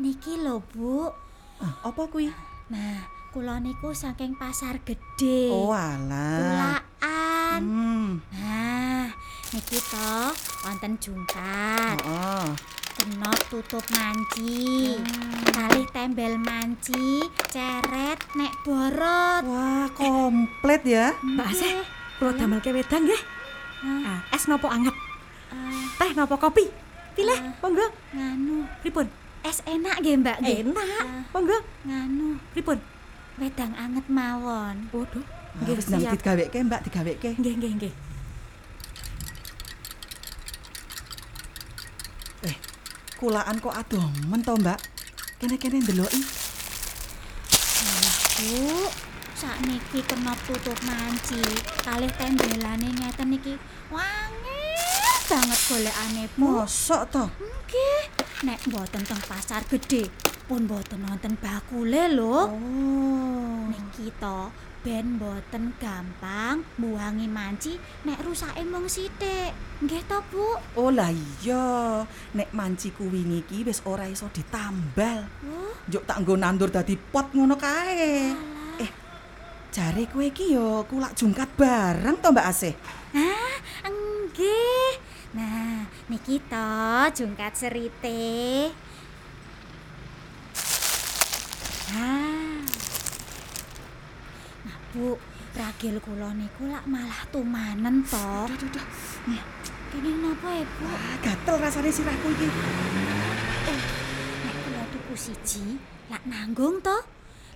Niki 0.00 0.40
lho, 0.40 0.64
Bu. 0.72 1.12
Ah, 1.60 1.92
apa 1.92 2.08
kuwi? 2.08 2.32
Nah, 2.72 3.04
kula 3.36 3.60
niku 3.60 3.92
saking 3.92 4.32
pasar 4.40 4.80
gede. 4.80 5.52
Oh, 5.52 5.76
alah. 5.76 6.40
Kulaan. 6.40 7.60
Hmm. 7.68 8.08
Nah, 8.32 9.12
niki 9.52 9.76
to 9.76 10.32
wonten 10.64 10.96
jungkat, 10.96 12.00
Heeh. 12.00 12.79
Kenop 13.00 13.38
tutup 13.48 13.84
manci, 13.96 14.92
kalih 15.56 15.88
tembel 15.88 16.36
manci, 16.36 17.24
ceret, 17.48 18.20
nek 18.36 18.52
borot. 18.60 19.40
Wah, 19.48 19.88
komplit 19.96 20.84
ya. 20.84 21.16
Mbak 21.24 21.48
Asih, 21.48 21.80
kula 22.20 22.36
damelke 22.36 22.76
wedang 22.76 23.08
nggih. 23.08 23.22
Ah, 24.04 24.20
es 24.36 24.44
nopo 24.44 24.68
anget? 24.68 24.92
Eh, 25.48 25.84
Teh 25.96 26.10
nopo 26.12 26.36
kopi? 26.36 26.68
Pilih, 27.16 27.40
monggo. 27.64 27.88
nganu, 28.12 28.68
Pripun? 28.84 29.08
es 29.40 29.64
enak 29.64 30.04
nggih, 30.04 30.20
Mbak 30.20 30.36
nggih? 30.44 30.58
Enak. 30.68 30.84
Eh, 30.84 31.22
Monggo. 31.32 31.58
nganu, 31.88 32.36
Pripun? 32.52 32.78
wedang 33.40 33.72
anget 33.80 34.04
mawon. 34.12 34.76
Waduh. 34.92 35.24
Nggih, 35.64 35.72
wis 35.72 35.88
nang 35.88 36.04
digaweke, 36.04 36.58
Mbak, 36.60 36.80
digaweke. 36.84 37.30
Nggih, 37.40 37.54
nggih, 37.56 37.72
nggih. 37.80 37.94
Kulaan 43.20 43.60
kok 43.60 43.76
adomen 43.76 44.40
to, 44.40 44.56
Mbak. 44.56 44.80
Kene-kene 45.36 45.84
ndeloki. 45.84 46.24
Bu, 48.40 48.88
sakniki 49.36 50.00
kena 50.08 50.32
tutup 50.48 50.80
manci. 50.88 51.44
Kalih 51.84 52.08
tembelane 52.16 52.88
ngeten 52.88 53.36
iki 53.36 53.60
wangi 53.92 54.64
banget 55.28 55.60
golekane, 55.68 56.24
Bu. 56.32 56.64
Mosok 56.64 57.02
to? 57.12 57.24
Nggih, 57.28 58.02
nek 58.48 58.58
mboten 58.72 59.04
teng 59.04 59.20
pasar 59.28 59.60
gede, 59.68 60.08
pun 60.48 60.64
mboten 60.64 61.04
wonten 61.04 61.36
bakule 61.36 62.08
lho. 62.16 62.48
Oh. 62.48 63.68
Niki 63.68 64.08
to 64.16 64.48
ben 64.80 65.20
mboten 65.20 65.76
gampang 65.76 66.64
mbuangi 66.80 67.28
manci 67.28 67.76
nek 68.08 68.24
rusake 68.24 68.64
mung 68.64 68.88
sithik. 68.88 69.52
Nggih 69.84 70.04
to, 70.08 70.18
Bu? 70.32 70.56
Oh 70.76 70.88
lah 70.88 71.12
iya, 71.12 72.04
nek 72.32 72.52
manci 72.56 72.88
kuwi 72.92 73.24
niki 73.24 73.60
wis 73.64 73.84
ora 73.84 74.08
iso 74.08 74.32
ditambal. 74.32 75.28
Oh, 75.44 75.72
Juk 75.88 76.04
tak 76.08 76.24
nggo 76.24 76.36
nandur 76.40 76.72
dadi 76.72 76.96
pot 76.96 77.28
ngono 77.36 77.60
kae. 77.60 78.32
Eh, 78.80 78.90
jare 79.68 80.08
kowe 80.08 80.24
iki 80.24 80.56
yo 80.56 80.84
kulak 80.88 81.12
jungkat 81.12 81.48
bareng 81.60 82.16
to 82.20 82.28
Mbak 82.32 82.48
Asih? 82.48 82.74
ah, 83.16 83.60
nggih. 83.84 84.92
Nah, 85.36 85.84
niki 86.08 86.40
to 86.48 86.72
jungkat 87.20 87.52
serite. 87.52 88.72
Ah. 91.92 92.39
Bu, 94.90 95.14
ragil 95.54 96.02
kula 96.02 96.34
niku 96.34 96.66
lak 96.66 96.82
malah 96.90 97.22
tumanen 97.30 98.02
to. 98.02 98.30
Duh, 98.50 98.58
duh, 98.58 98.70
duh. 98.74 98.86
Kene 99.94 100.10
napa 100.18 100.50
ya, 100.50 100.66
Bu? 100.66 100.86
Ah, 100.90 101.14
gatel 101.22 101.54
rasane 101.62 101.90
sirahku 101.94 102.26
iki. 102.34 102.46
Nek 104.42 104.56
kula 104.66 104.82
tuku 104.90 105.14
siji, 105.14 105.78
lak 106.10 106.26
nanggung 106.26 106.82
to. 106.82 106.98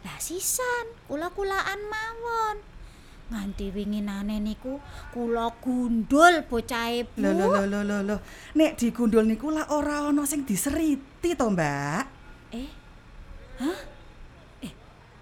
Lah 0.06 0.18
sisan, 0.22 0.94
kula-kulaan 1.10 1.80
mawon. 1.90 2.56
Nganti 3.34 3.74
winginane 3.74 4.38
niku 4.38 4.78
kula 5.10 5.50
gundul 5.58 6.46
bocahe, 6.46 7.02
Bu. 7.02 7.18
Lho 7.18 7.34
lho 7.34 7.66
lho 7.66 7.80
lho 7.82 7.98
lho. 8.14 8.16
Nek 8.54 8.78
digundul 8.78 9.26
niku 9.26 9.50
lak 9.50 9.74
ora 9.74 10.06
ana 10.06 10.22
sing 10.22 10.46
diseriti 10.46 11.34
to, 11.34 11.50
Mbak. 11.50 12.04
Eh. 12.54 12.70
Hah? 13.58 13.93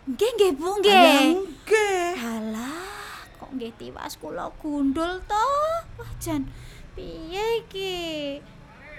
Nggih 0.02 0.30
nggih 0.34 0.52
Bu 0.58 0.82
nggih. 0.82 1.46
nggih. 1.46 2.10
Halah, 2.18 3.22
kok 3.38 3.54
nggih 3.54 3.70
tiwas 3.78 4.18
kula 4.18 4.50
gundul 4.58 5.22
to? 5.30 5.50
Wah, 5.94 6.12
jan 6.18 6.50
piye 6.98 7.62
iki? 7.62 8.42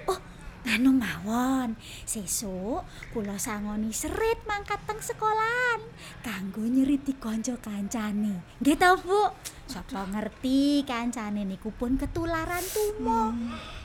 Oh, 0.08 0.16
anu 0.64 0.96
mawon. 0.96 1.76
Sesuk 2.08 2.88
kula 3.12 3.36
sangoni 3.36 3.92
serit 3.92 4.40
mangkat 4.48 4.80
teng 4.88 5.04
sekolahan 5.04 5.84
kanggo 6.24 6.64
nyeriti 6.64 7.20
kanca 7.20 7.60
kancane. 7.60 8.40
Nggih 8.64 8.80
to, 8.80 8.92
Bu? 9.04 9.28
Sapa 9.68 10.08
ngerti 10.08 10.88
kancane 10.88 11.44
niku 11.44 11.76
pun 11.76 12.00
ketularan 12.00 12.64
tumo. 12.72 13.36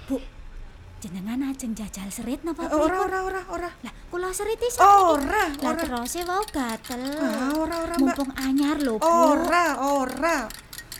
Bu, 0.06 0.22
jenengan 0.98 1.38
ajeng 1.46 1.72
jajal 1.72 2.10
serit 2.10 2.42
napa 2.42 2.66
Eh, 2.66 2.74
Ora 2.74 3.06
ora 3.06 3.18
ora 3.22 3.42
ora. 3.48 3.70
Lah, 3.82 3.92
kula 4.10 4.34
seriti 4.34 4.66
sakniki. 4.66 5.14
Ora 5.14 5.42
Lah 5.46 5.70
ora. 5.70 5.78
terose 5.78 6.20
wau 6.26 6.42
gatel. 6.44 7.02
Ah, 7.18 7.54
ora 7.54 7.76
ora, 7.82 7.94
Mbak. 7.94 8.02
Mumpung 8.02 8.30
anyar 8.34 8.76
lho, 8.78 8.98
Bu. 8.98 9.06
Ora, 9.06 9.66
ora. 9.78 10.36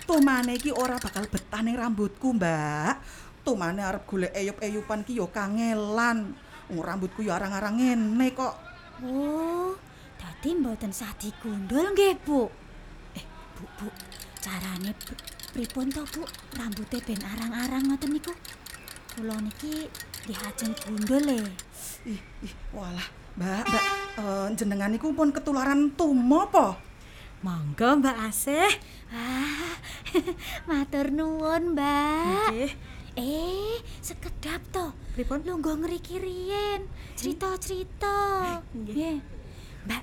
Tumane 0.07 0.55
iki 0.55 0.71
ora 0.71 0.97
bakal 0.97 1.27
betah 1.27 1.61
ning 1.61 1.75
rambutku, 1.75 2.31
Mbak. 2.33 2.95
Tumane 3.43 3.81
arep 3.83 4.05
golek 4.05 4.33
eyup-eyupan 4.33 5.03
ki 5.03 5.19
yo 5.19 5.27
kangelan. 5.29 6.33
Wong 6.69 6.81
rambutku 6.81 7.21
yo 7.21 7.35
arang-arang 7.35 7.77
ngene 7.77 8.29
kok. 8.33 8.55
Oh, 9.03 9.75
dadi 10.15 10.55
mboten 10.55 10.91
sah 10.91 11.11
digundul 11.17 11.91
nggih, 11.91 12.23
Bu. 12.23 12.47
Eh, 13.15 13.25
Bu, 13.55 13.65
Bu. 13.77 13.87
Carane 14.39 14.95
pripun 15.51 15.91
to, 15.91 16.07
Bu? 16.09 16.23
Rambute 16.55 17.03
ben 17.03 17.19
arang-arang 17.19 17.83
ngoten 17.89 18.11
niku. 18.13 18.31
Kula 19.19 19.35
niki 19.43 19.91
dihajeng 20.31 20.79
gundul 20.79 21.27
e. 21.27 21.43
Ih, 22.07 22.23
ih, 22.47 22.55
walah, 22.71 23.03
Mbak, 23.35 23.67
Mbak, 23.67 23.85
eh, 24.15 24.47
jenengan 24.55 24.95
niku 24.95 25.11
pun 25.11 25.35
ketularan 25.35 25.91
tumo 25.99 26.47
apa? 26.47 26.79
Monggo 27.43 27.99
Mbak 27.99 28.31
Asih. 28.31 28.71
Ah, 29.11 29.75
matur 30.71 31.11
nuwun, 31.11 31.75
Mbak. 31.75 32.47
Nggih. 32.55 32.73
Eh, 33.19 33.83
sekedap 33.99 34.63
to. 34.71 34.95
Pripun? 35.19 35.43
Lungguh 35.43 35.75
ngriki 35.83 36.23
riyen. 36.23 36.87
Cerita-cerita. 37.19 38.15
Nggih. 38.71 39.19
Mbak, 39.83 40.03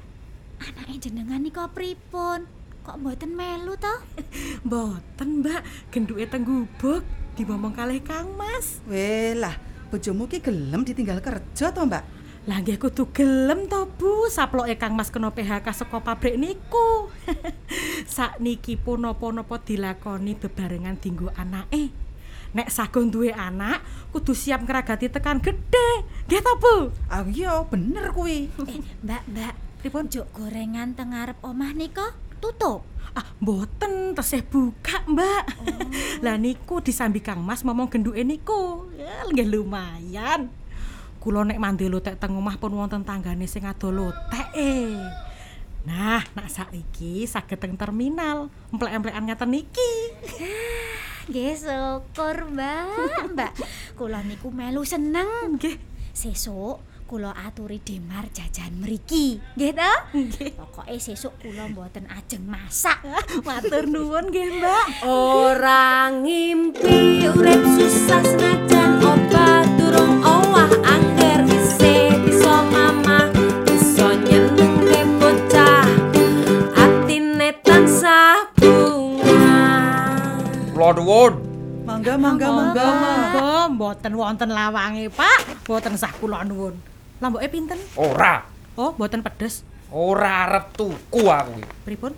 anake 0.60 1.00
jenengan 1.00 1.40
nika 1.40 1.72
pripun? 1.72 2.52
Kok 2.84 3.00
mboten 3.00 3.32
melu 3.32 3.80
to? 3.80 3.96
Mboten, 4.68 5.40
Mbak. 5.40 5.64
Genduke 5.88 6.28
teng 6.28 6.44
gubuk 7.36 7.52
diomong 7.52 7.76
kalih 7.76 8.00
Kang 8.00 8.32
Mas. 8.40 8.80
Weh 8.88 9.36
lah, 9.36 9.60
bojomu 9.92 10.24
ki 10.32 10.40
gelem 10.40 10.88
ditinggal 10.88 11.20
kerja 11.20 11.76
to, 11.76 11.84
Mbak? 11.84 12.04
Lah 12.48 12.64
nggih 12.64 12.80
kudu 12.80 13.12
gelem 13.12 13.68
to, 13.68 13.92
Bu. 14.00 14.32
Saploke 14.32 14.72
Kang 14.80 14.96
Mas 14.96 15.12
kena 15.12 15.36
PHK 15.36 15.68
saka 15.76 16.00
pabrik 16.00 16.40
niku. 16.40 17.12
Sakniki 18.16 18.80
pun 18.80 19.04
napa-napa 19.04 19.60
dilakoni 19.60 20.40
bebarengan 20.40 20.96
dinggo 20.96 21.28
anake. 21.36 21.92
Nek 22.56 22.72
sagon 22.72 23.12
duwe 23.12 23.36
anak, 23.36 23.84
kudu 24.16 24.32
siap 24.32 24.64
ngragati 24.64 25.12
tekan 25.12 25.44
gede. 25.44 26.08
Nggih 26.32 26.40
to, 26.40 26.54
Bu? 26.56 26.76
Ah 27.12 27.28
iya, 27.28 27.68
bener 27.68 28.16
kuwi. 28.16 28.48
Eh, 28.48 28.80
Mbak, 29.04 29.24
Mbak. 29.28 29.54
Pripun? 29.84 30.08
Juk 30.08 30.32
gorengan 30.32 30.96
teng 30.96 31.12
ngarep 31.12 31.36
omah 31.44 31.76
nika 31.76 32.16
tutup. 32.46 32.86
Ah, 33.16 33.26
mboten 33.40 34.12
tesih 34.12 34.44
buka, 34.44 35.02
Mbak. 35.08 35.44
Lah 36.20 36.36
niku 36.36 36.84
disambi 36.84 37.24
Kang 37.24 37.40
Mas 37.42 37.64
ngomong 37.64 37.88
genduke 37.88 38.22
niku. 38.22 38.92
Ya, 39.00 39.24
nggih 39.32 39.48
lumayan. 39.50 40.52
Kula 41.24 41.48
nek 41.48 41.58
mandi 41.58 41.90
lotek 41.90 42.20
teng 42.22 42.38
omah 42.38 42.60
pun 42.62 42.76
wonten 42.76 43.02
tanggane 43.02 43.48
sing 43.50 43.66
ado 43.66 43.90
lotek 43.90 44.52
eh. 44.54 45.00
Nah, 45.88 46.22
nak 46.36 46.50
saiki 46.52 47.24
saged 47.26 47.58
teng 47.58 47.80
terminal, 47.80 48.52
emplek-emplekan 48.70 49.26
ngaten 49.26 49.50
niki. 49.50 49.94
Nggih, 51.32 51.56
syukur, 51.56 52.52
Mbak. 52.52 53.00
Mbak, 53.34 53.52
kula 53.96 54.22
niku 54.28 54.52
melu 54.52 54.84
seneng. 54.84 55.56
Nggih. 55.56 55.80
Sesuk 56.12 56.95
kula 57.06 57.38
aturi 57.38 57.78
Demar 57.86 58.26
jajan 58.34 58.82
mriki. 58.82 59.38
Nggih 59.54 59.78
to? 59.78 59.94
Nggih. 60.18 60.52
Pokoke 60.58 60.98
sesuk 60.98 61.38
kula 61.38 61.70
mboten 61.70 62.10
ajeng 62.10 62.42
masak. 62.50 62.98
Matur 63.46 63.86
nuwun 63.86 64.34
nggih, 64.34 64.58
Mbak. 64.58 64.86
Orang 65.06 66.26
ngimpi 66.26 67.30
urip 67.30 67.62
susah 67.78 68.26
senajan 68.26 69.06
obat 69.06 69.70
durung 69.78 70.26
owah 70.26 70.72
angger 70.82 71.46
isih 71.46 72.10
bisa 72.26 72.66
mamah 72.74 73.30
bisa 73.70 74.10
nyenengke 74.26 75.02
bocah 75.22 75.86
atine 76.74 77.54
tansah 77.62 78.50
bunga 78.58 79.46
Kula 80.74 80.90
nuwun. 80.98 81.34
Mangga, 81.86 82.18
mangga, 82.18 82.50
mangga. 82.50 82.90
Monggo, 82.98 83.54
mboten 83.78 84.14
wonten 84.18 84.50
lawange, 84.50 85.06
Pak. 85.14 85.70
Mboten 85.70 85.94
sah 86.02 86.10
kula 86.18 86.42
nuwun. 86.42 86.95
Lamboke 87.18 87.48
pinten? 87.48 87.80
Ora, 87.96 88.44
Oh, 88.76 88.92
mboten 88.92 89.24
pedes. 89.24 89.64
ora 89.88 90.44
arep 90.44 90.76
tuku 90.76 91.24
aku. 91.26 91.64
Pripun? 91.88 92.12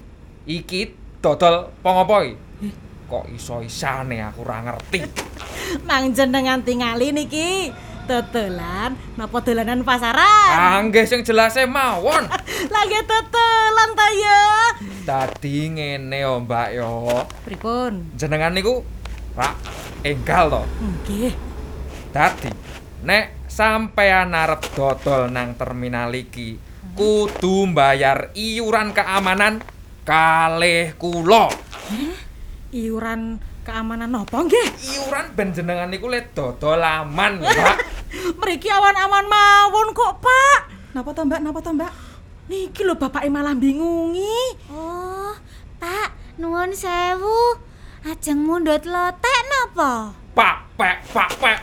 Iki 0.44 0.90
dodol 1.22 1.70
pangapa 1.86 2.26
iki? 2.26 2.74
Kok 3.06 3.30
iso-isane 3.30 4.20
aku 4.20 4.42
ora 4.42 4.66
ngerti. 4.66 5.00
Mang 5.88 6.12
jenengan 6.12 6.66
tingali 6.66 7.14
niki. 7.14 7.70
Tetelan 8.08 8.96
napa 9.20 9.44
dolanan 9.44 9.84
pasaran? 9.84 10.80
Anggih 10.80 11.04
sing 11.04 11.22
jelase 11.22 11.68
mawon. 11.68 12.24
Lagi 12.72 13.00
tetelan 13.04 13.90
ta 13.94 14.08
ya. 14.10 14.44
Dadi 15.04 15.68
ngene 15.70 16.18
yo, 16.18 16.40
Mbak 16.40 16.68
yo. 16.72 16.92
Pripun? 17.44 18.16
Jenengan 18.16 18.56
niku 18.56 18.80
Pak 19.36 19.54
enggal 20.02 20.48
to. 20.50 20.64
Nggih. 20.80 21.36
Dadi 22.10 22.50
nek 23.04 23.37
sampean 23.58 24.38
arep 24.38 24.62
dodol 24.78 25.34
nang 25.34 25.58
terminal 25.58 26.14
iki 26.14 26.62
kudu 26.94 27.74
mbayar 27.74 28.30
iuran 28.38 28.94
keamanan 28.94 29.66
kalih 30.06 30.94
kula. 31.02 31.50
Iuran 32.70 33.42
keamanan 33.66 34.14
napa 34.14 34.46
nggih? 34.46 34.78
Iuran 34.78 35.26
ben 35.34 35.58
jenengan 35.58 35.90
niku 35.90 36.06
le 36.06 36.30
dodol 36.38 36.86
aman, 36.86 37.42
Pak. 37.42 37.78
Mriki 38.46 38.70
awan-awan 38.70 39.26
mawon 39.26 39.90
kok, 39.90 40.22
Pak. 40.22 40.60
Napa 40.94 41.10
to, 41.18 41.26
Mbak? 41.26 41.42
Napa 41.42 41.60
to, 41.66 41.74
Mbak? 41.74 41.92
Niki 42.54 42.86
lho 42.86 42.94
bapake 42.94 43.26
malah 43.34 43.58
bingungi. 43.58 44.54
Oh, 44.70 45.34
Pak, 45.82 46.38
nuwun 46.38 46.78
sewu. 46.78 47.58
Ajeng 48.06 48.38
mundhut 48.38 48.86
lotek 48.86 49.42
napa? 49.50 50.14
Pak, 50.38 50.56
pek, 50.78 50.98
pak, 51.10 51.30
pek. 51.42 51.58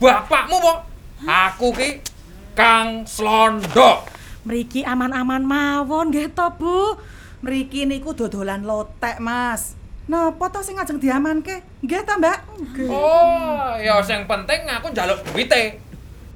Bapakmu 0.00 0.56
po? 0.64 0.74
Aku 1.24 1.72
ki 1.72 2.04
Kang 2.52 3.08
Slondok. 3.08 4.12
Mriki 4.44 4.84
aman-aman 4.84 5.42
mawon 5.42 6.12
nggih 6.12 6.30
to, 6.36 6.46
Bu. 6.54 7.00
Mriki 7.40 7.88
niku 7.88 8.14
dodolan 8.14 8.68
lotek, 8.68 9.18
Mas. 9.18 9.74
Napa 10.06 10.46
to 10.54 10.62
sing 10.62 10.78
ajeng 10.78 11.02
diamanke? 11.02 11.66
Nggih 11.82 12.06
ta, 12.06 12.14
Mbak? 12.14 12.38
Oh, 12.86 13.74
ya 13.80 13.98
sing 14.06 14.22
penting 14.30 14.70
aku 14.70 14.94
njaluk 14.94 15.18
duwite. 15.26 15.82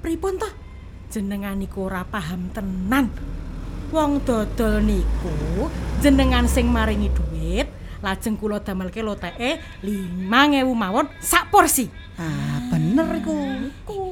Pripun 0.03 0.43
to? 0.43 0.49
Jenengan 1.15 1.55
niku 1.55 1.87
ora 1.87 2.03
paham 2.03 2.51
tenan. 2.51 3.15
Wong 3.95 4.23
dodol 4.27 4.83
niku 4.83 5.71
jenengan 6.03 6.51
sing 6.51 6.67
maringi 6.67 7.15
duit, 7.15 7.70
lajeng 8.01 8.37
kula 8.41 8.61
damelke 8.61 9.05
loteke 9.05 9.61
5000 9.85 10.65
mawon 10.73 11.07
sak 11.21 11.53
porsi. 11.53 11.89
Ah, 12.21 12.61
bener 12.69 13.21
iku. 13.21 13.33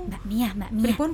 Mbak 0.09 0.23
Mia, 0.25 0.49
Mbak 0.57 0.71
Mia. 0.73 0.85
Pripun? 0.89 1.11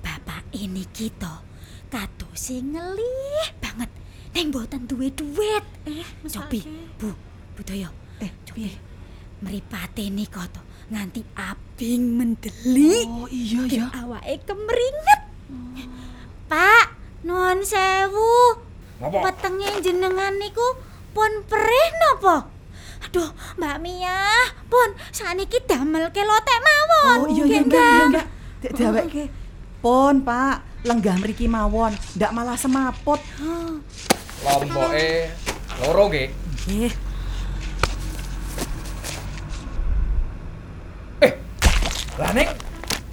Bapak 0.00 0.44
ini 0.56 0.84
kita 0.92 1.44
kadose 1.88 2.60
ngelih 2.60 3.52
banget. 3.60 3.90
Neng 4.34 4.50
mboten 4.50 4.88
duwe 4.88 5.08
duit. 5.12 5.64
Eh, 5.86 6.04
Cobi, 6.26 6.60
Bu, 6.98 7.12
Budaya. 7.56 7.88
Eh, 8.20 8.32
Cobi. 8.48 8.72
Mripate 9.44 10.08
nika 10.08 10.48
to 10.48 10.60
nganti 10.88 11.20
abing 11.36 12.16
mendeli. 12.16 13.04
Oh, 13.04 13.28
iya 13.28 13.62
ya. 13.68 13.86
Awake 14.04 14.44
kemringet. 14.48 15.20
Pak, 16.48 16.86
nuwun 17.24 17.60
sewu. 17.64 18.60
Ngopo? 19.00 19.18
Petenge 19.26 19.70
jenengan 19.84 20.32
niku 20.38 20.64
pun 21.14 21.30
perih 21.46 21.88
napa? 21.96 22.50
Aduh, 23.06 23.30
Mbak 23.54 23.76
Mia, 23.78 24.18
pun 24.66 24.90
saniki 25.08 25.62
damelke 25.62 26.20
lotek 26.20 26.58
mawon. 26.58 27.18
Oh, 27.22 27.26
iya 27.30 27.44
iya 27.46 27.60
Nggih, 27.62 27.62
enggak, 27.62 27.78
iya 27.78 27.94
Mbak. 27.94 28.06
enggak. 28.10 28.26
Dek 28.60 28.72
diaweke. 28.74 29.24
Pon, 29.78 30.14
Pak. 30.20 30.56
Lenggah 30.84 31.16
mriki 31.16 31.46
mawon, 31.46 31.92
ndak 32.18 32.32
malah 32.34 32.58
semaput. 32.58 33.20
Oh, 33.40 33.78
Lomboke 34.44 35.32
loro 35.80 36.04
nggih. 36.10 36.28
Nggih. 36.68 36.92
Eh, 41.20 41.32
lah 42.18 42.30
ning 42.36 42.48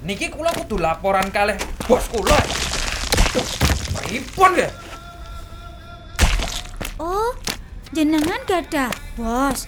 niki 0.04 0.28
kula 0.28 0.52
kudu 0.52 0.76
laporan 0.76 1.32
kalih 1.32 1.56
bos 1.86 2.04
kula. 2.12 2.36
Pripun 4.02 4.52
nggih? 4.52 4.72
Oh, 7.00 7.32
jenengan 7.92 8.40
gadah 8.48 8.92
bos. 9.20 9.68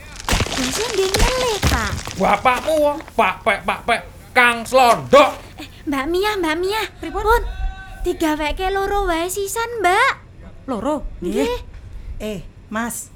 Bosnya 0.54 0.88
nggih 0.94 1.10
ngelih, 1.12 1.58
Pak. 1.66 1.92
Bapakmu 2.22 2.74
wong 2.78 3.00
Pak 3.18 3.36
Pek 3.42 3.60
Pak 3.66 3.80
Pek 3.90 4.02
Kang 4.38 4.62
Slondok. 4.64 5.34
Eh, 5.58 5.68
Mbak 5.90 6.06
Mia, 6.08 6.32
Mbak 6.38 6.56
Mia. 6.62 6.84
Pripun? 7.02 7.26
Pun, 7.26 7.42
digaweke 8.06 8.70
loro 8.70 9.10
wae 9.10 9.28
sisan, 9.34 9.82
Mbak. 9.82 10.14
Loro. 10.70 11.04
Nggih. 11.26 11.58
Eh, 12.22 12.40
Mas. 12.70 13.10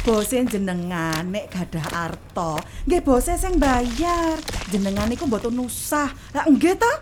Bose 0.00 0.40
jenengan 0.48 1.28
nek 1.28 1.52
gadah 1.52 2.08
arta, 2.08 2.56
nggih 2.88 3.04
bose 3.04 3.36
sing 3.36 3.60
bayar. 3.60 4.40
Jenengan 4.72 5.04
niku 5.12 5.28
mboten 5.28 5.60
usah. 5.60 6.08
Lah 6.32 6.48
nggih 6.48 6.72
ta? 6.72 6.92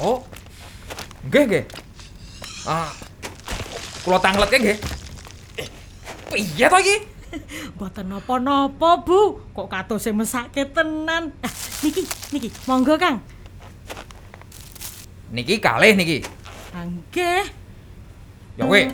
Oh. 0.00 0.24
Nggih 1.28 1.44
nggih. 1.44 1.64
Ah. 2.64 2.88
Kula 4.00 4.18
tangletke 4.18 4.56
nggih. 4.58 4.78
Piye 6.26 6.66
to 6.66 6.78
iki? 6.82 6.96
Mboten 7.76 8.10
napa-napa, 8.10 9.02
Bu. 9.06 9.38
Kok 9.54 9.68
katose 9.70 10.10
mesake 10.10 10.66
tenan. 10.70 11.30
Ah, 11.42 11.52
niki, 11.82 12.02
niki. 12.34 12.48
Monggo, 12.66 12.98
Kang. 12.98 13.22
Niki 15.30 15.58
kalih 15.62 15.94
niki. 15.94 16.26
Nggih. 16.74 17.46
Ya 18.56 18.64
weh. 18.66 18.86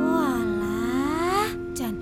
Walah, 0.00 1.48
Jan. 1.76 1.96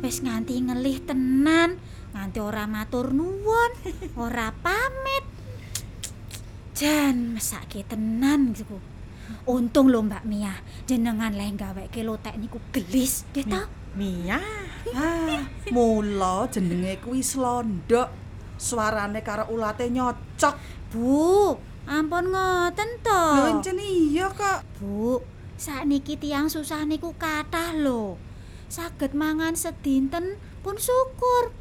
Wis 0.00 0.20
nganti 0.24 0.64
ngelih 0.64 1.00
tenan, 1.04 1.76
nganti 2.16 2.38
ora 2.40 2.64
matur 2.64 3.12
nuwun, 3.12 3.72
ora 4.24 4.52
pamit. 4.64 5.24
Jan, 6.76 7.34
mesake 7.34 7.84
tenan 7.88 8.52
iku. 8.52 8.95
Untung 9.46 9.90
lho 9.90 10.02
Mbak 10.02 10.24
Mia, 10.26 10.54
jenengan 10.90 11.30
leh 11.30 11.50
gaweke 11.54 12.02
lotek 12.02 12.34
niku 12.38 12.58
gelis, 12.74 13.26
nggih 13.30 13.46
ta? 13.46 13.62
Mia. 13.94 14.38
Ah, 14.94 15.42
mula 15.70 16.46
jenenge 16.50 16.98
kuwi 17.02 17.22
Slondok. 17.22 18.10
Suarane 18.56 19.20
karo 19.20 19.46
ulate 19.52 19.90
nyocok. 19.92 20.54
Bu, 20.90 21.54
ampun 21.84 22.32
ngoten 22.32 22.90
to. 23.04 23.22
Lho 23.38 23.44
encen 23.58 23.78
iya 23.82 24.30
kok. 24.32 24.64
Bu, 24.78 25.20
sakniki 25.58 26.16
tiang 26.16 26.48
susah 26.48 26.86
niku 26.86 27.14
kathah 27.18 27.76
lho. 27.76 28.16
Saged 28.66 29.14
mangan 29.14 29.54
sedinten 29.54 30.40
pun 30.64 30.74
syukur. 30.78 31.54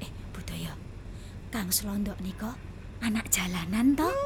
Eh, 0.00 0.10
budaya. 0.32 0.72
Kang 1.48 1.72
Slondok 1.72 2.20
nika 2.20 2.67
anak 3.02 3.26
jalanan 3.30 3.94
to? 3.94 4.10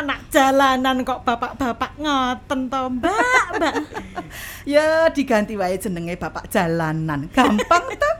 Anak 0.00 0.30
jalanan 0.30 1.02
kok 1.02 1.26
bapak-bapak 1.26 1.98
ngoten 1.98 2.70
to, 2.70 2.82
Mbak, 3.00 3.46
Mbak. 3.58 3.74
Ya 4.72 5.08
diganti 5.10 5.58
wae 5.58 5.74
jenenge 5.80 6.14
bapak 6.14 6.46
jalanan. 6.52 7.26
Gampang 7.34 7.86
ta? 7.98 8.10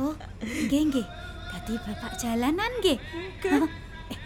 Oh, 0.00 0.14
nggih 0.42 0.82
nggih. 0.90 1.06
Dadi 1.52 1.74
bapak 1.78 2.12
jalanan 2.18 2.70
nggih. 2.82 2.98
Oh, 3.54 3.68
eh, 4.10 4.18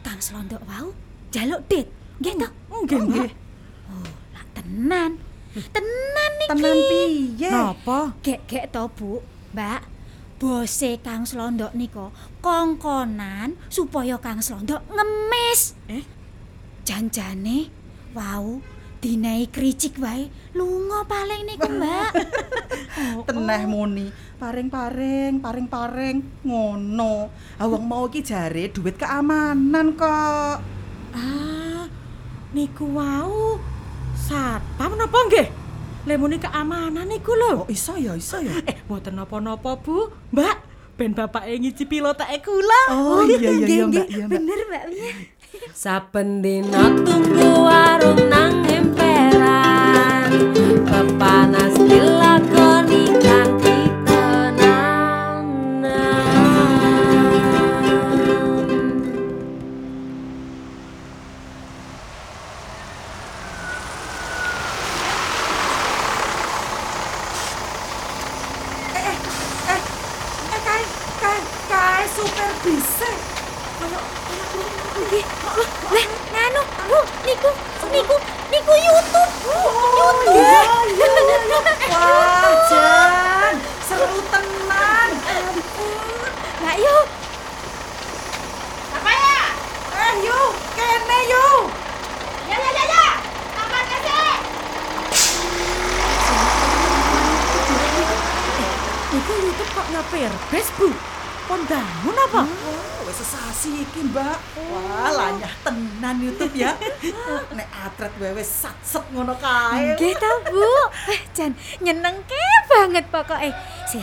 Kang 0.00 0.20
Slondok 0.22 0.62
wau 0.64 0.94
jaluk 1.34 1.60
dit. 1.68 1.86
Nggih 2.22 2.34
to? 2.40 2.48
Nggih, 2.72 3.00
nggih. 3.04 3.30
Oh, 3.92 4.06
lah 4.32 4.44
tenan. 4.56 5.10
Tenan 5.56 6.30
niki. 6.40 6.50
Tenan 6.52 6.76
piye? 6.88 7.50
Napa? 7.52 8.00
Gek-gek 8.24 8.64
to, 8.72 8.82
Bu. 8.92 9.20
Mbak, 9.52 9.80
bose 10.36 11.00
Kang 11.00 11.24
Slondok 11.24 11.72
nika 11.72 12.12
kongkonan 12.44 13.56
supaya 13.72 14.20
Kang 14.20 14.44
Slondok 14.44 14.84
ngemis. 14.92 15.76
Eh? 15.88 16.04
Janjane 16.84 17.72
wau 18.12 18.60
dinai 19.00 19.48
kricik 19.52 20.00
wae 20.00 20.28
lunga 20.56 21.04
paling 21.04 21.44
niku, 21.44 21.68
Mbak. 21.68 22.10
Teneh 23.28 23.62
muni, 23.68 24.08
paring-paring, 24.40 25.38
paring-paring 25.40 26.16
ngono. 26.44 27.28
Awang 27.60 27.84
mau 27.84 28.08
iki 28.08 28.24
jare 28.24 28.72
duit 28.72 28.96
keamanan 28.96 29.94
kok. 29.94 30.56
Ah, 31.12 31.84
niku 32.56 32.88
wau 32.96 33.60
satpam 34.16 34.96
napa 34.96 35.18
nggih? 35.28 35.65
Lemuni 36.06 36.38
keamanan 36.38 37.10
niku 37.10 37.34
lho. 37.34 37.66
Oh, 37.66 37.66
iso 37.66 37.98
ya, 37.98 38.14
iso 38.14 38.38
ya. 38.38 38.62
Eh, 38.62 38.78
mboten 38.86 39.18
napa-napa, 39.18 39.74
Bu. 39.82 40.06
Mbak, 40.30 40.56
ben 40.94 41.10
bapak 41.18 41.50
ngicipi 41.50 41.98
loteke 41.98 42.46
kula. 42.46 42.82
Oh, 42.94 43.26
iya 43.26 43.50
iya 43.50 43.50
iya, 43.50 43.84
Nggih, 43.90 43.90
Mbak, 43.90 44.06
iya, 44.14 44.24
Mbak. 44.24 44.30
Bener, 44.38 44.58
Mbak 44.70 44.84
Mia. 44.94 45.10
Saben 45.74 46.46
dina 46.46 46.94
tuku 47.02 47.48
warung 47.58 48.22
nang 48.30 48.62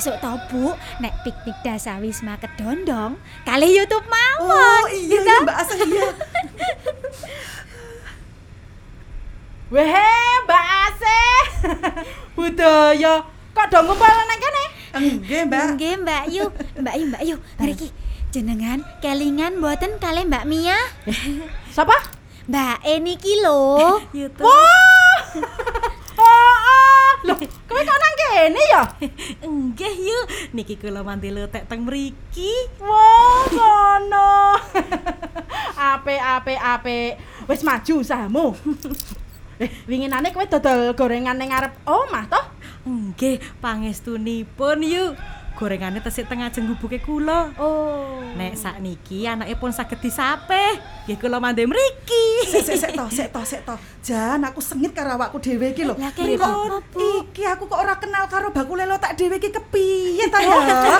sesuk 0.03 0.19
to 0.19 0.35
Bu, 0.51 0.75
nek 0.99 1.15
piknik 1.23 1.55
dasawisma 1.63 2.35
kedondong 2.35 3.15
kali 3.47 3.71
YouTube 3.71 4.03
mawon. 4.11 4.51
Oh 4.51 4.83
iya 4.91 5.15
iya 5.23 5.35
Mbak 5.47 5.57
Asih 5.63 5.79
iya. 5.87 6.11
Weh, 9.71 9.95
Mbak 10.43 10.65
Asih. 10.83 11.39
Budaya. 12.35 13.23
Kok 13.55 13.65
do 13.71 13.79
ngumpul 13.79 14.11
nang 14.11 14.39
kene? 14.43 14.63
Enggak 14.91 15.41
Mbak. 15.47 15.63
Nggih, 15.79 15.95
Mbak 16.03 16.23
Yu. 16.35 16.45
Mbak 16.83 16.95
Yu, 16.99 17.05
Mbak 17.07 17.23
Yu. 17.23 17.35
Mriki 17.63 17.87
jenengan 18.35 18.83
kelingan 18.99 19.55
mboten 19.63 20.03
kali 20.03 20.27
Mbak 20.27 20.43
Mia? 20.51 20.75
Sapa? 21.79 21.95
Mbak 22.51 22.83
E 22.83 22.99
niki 22.99 23.39
lho. 23.39 24.03
YouTube. 24.11 24.43
Wah. 24.43 25.31
oh, 26.19 26.27
oh. 26.27 27.11
Loh, 27.23 27.39
kowe 27.73 27.81
kok 27.81 27.97
nang 27.97 28.15
kene 28.21 28.61
ya? 28.69 28.83
Nggih, 29.49 29.95
Yu. 30.05 30.19
Niki 30.53 30.77
kula 30.77 31.01
mandele 31.01 31.49
tek 31.49 31.65
teng 31.65 31.89
mriki. 31.89 32.53
Wah, 32.77 33.49
ngono. 33.49 34.61
ape 35.73 36.15
ape 36.21 36.53
ape. 36.53 36.97
Wis 37.49 37.65
maju 37.65 37.93
usahamu. 38.05 38.53
eh, 39.63 39.69
winginane 39.89 40.29
kowe 40.29 40.45
dodol 40.45 40.93
gorengan 40.93 41.33
ning 41.41 41.49
ngarep 41.49 41.73
omah 41.89 42.29
toh? 42.29 42.45
Nggih, 42.85 43.41
pangestunipun, 43.57 44.85
Yu. 44.85 45.17
Gorengane 45.53 46.01
tesik 46.01 46.25
tengah 46.25 46.49
ajeng 46.49 46.65
gubuke 46.65 46.97
kula. 46.97 47.53
Oh. 47.61 48.17
Nek 48.33 48.57
sakniki 48.57 49.29
anake 49.29 49.53
pun 49.61 49.69
saged 49.69 50.01
disapeh. 50.01 50.81
Nggih 51.05 51.17
kula 51.21 51.37
mandhe 51.37 51.69
mriki. 51.69 52.25
Sik 52.49 52.65
sik 52.65 52.77
sik 52.81 52.91
to, 52.97 53.05
sik 53.13 53.29
to, 53.29 53.41
sik 53.45 53.61
to. 53.61 53.77
Jan 54.01 54.41
aku 54.41 54.57
sengit 54.57 54.97
karo 54.97 55.13
awakku 55.13 55.37
dhewe 55.37 55.69
iki 55.69 55.85
lho. 55.85 55.93
Bu? 55.93 57.29
iki 57.29 57.45
aku 57.45 57.69
kok 57.69 57.77
ora 57.77 57.93
kenal 58.01 58.25
karo 58.25 58.49
bakule 58.49 58.89
lo 58.89 58.97
tak 58.97 59.13
dhewe 59.13 59.37
iki 59.37 59.53
kepiye 59.53 60.25
ta 60.33 60.41
ya? 60.41 60.57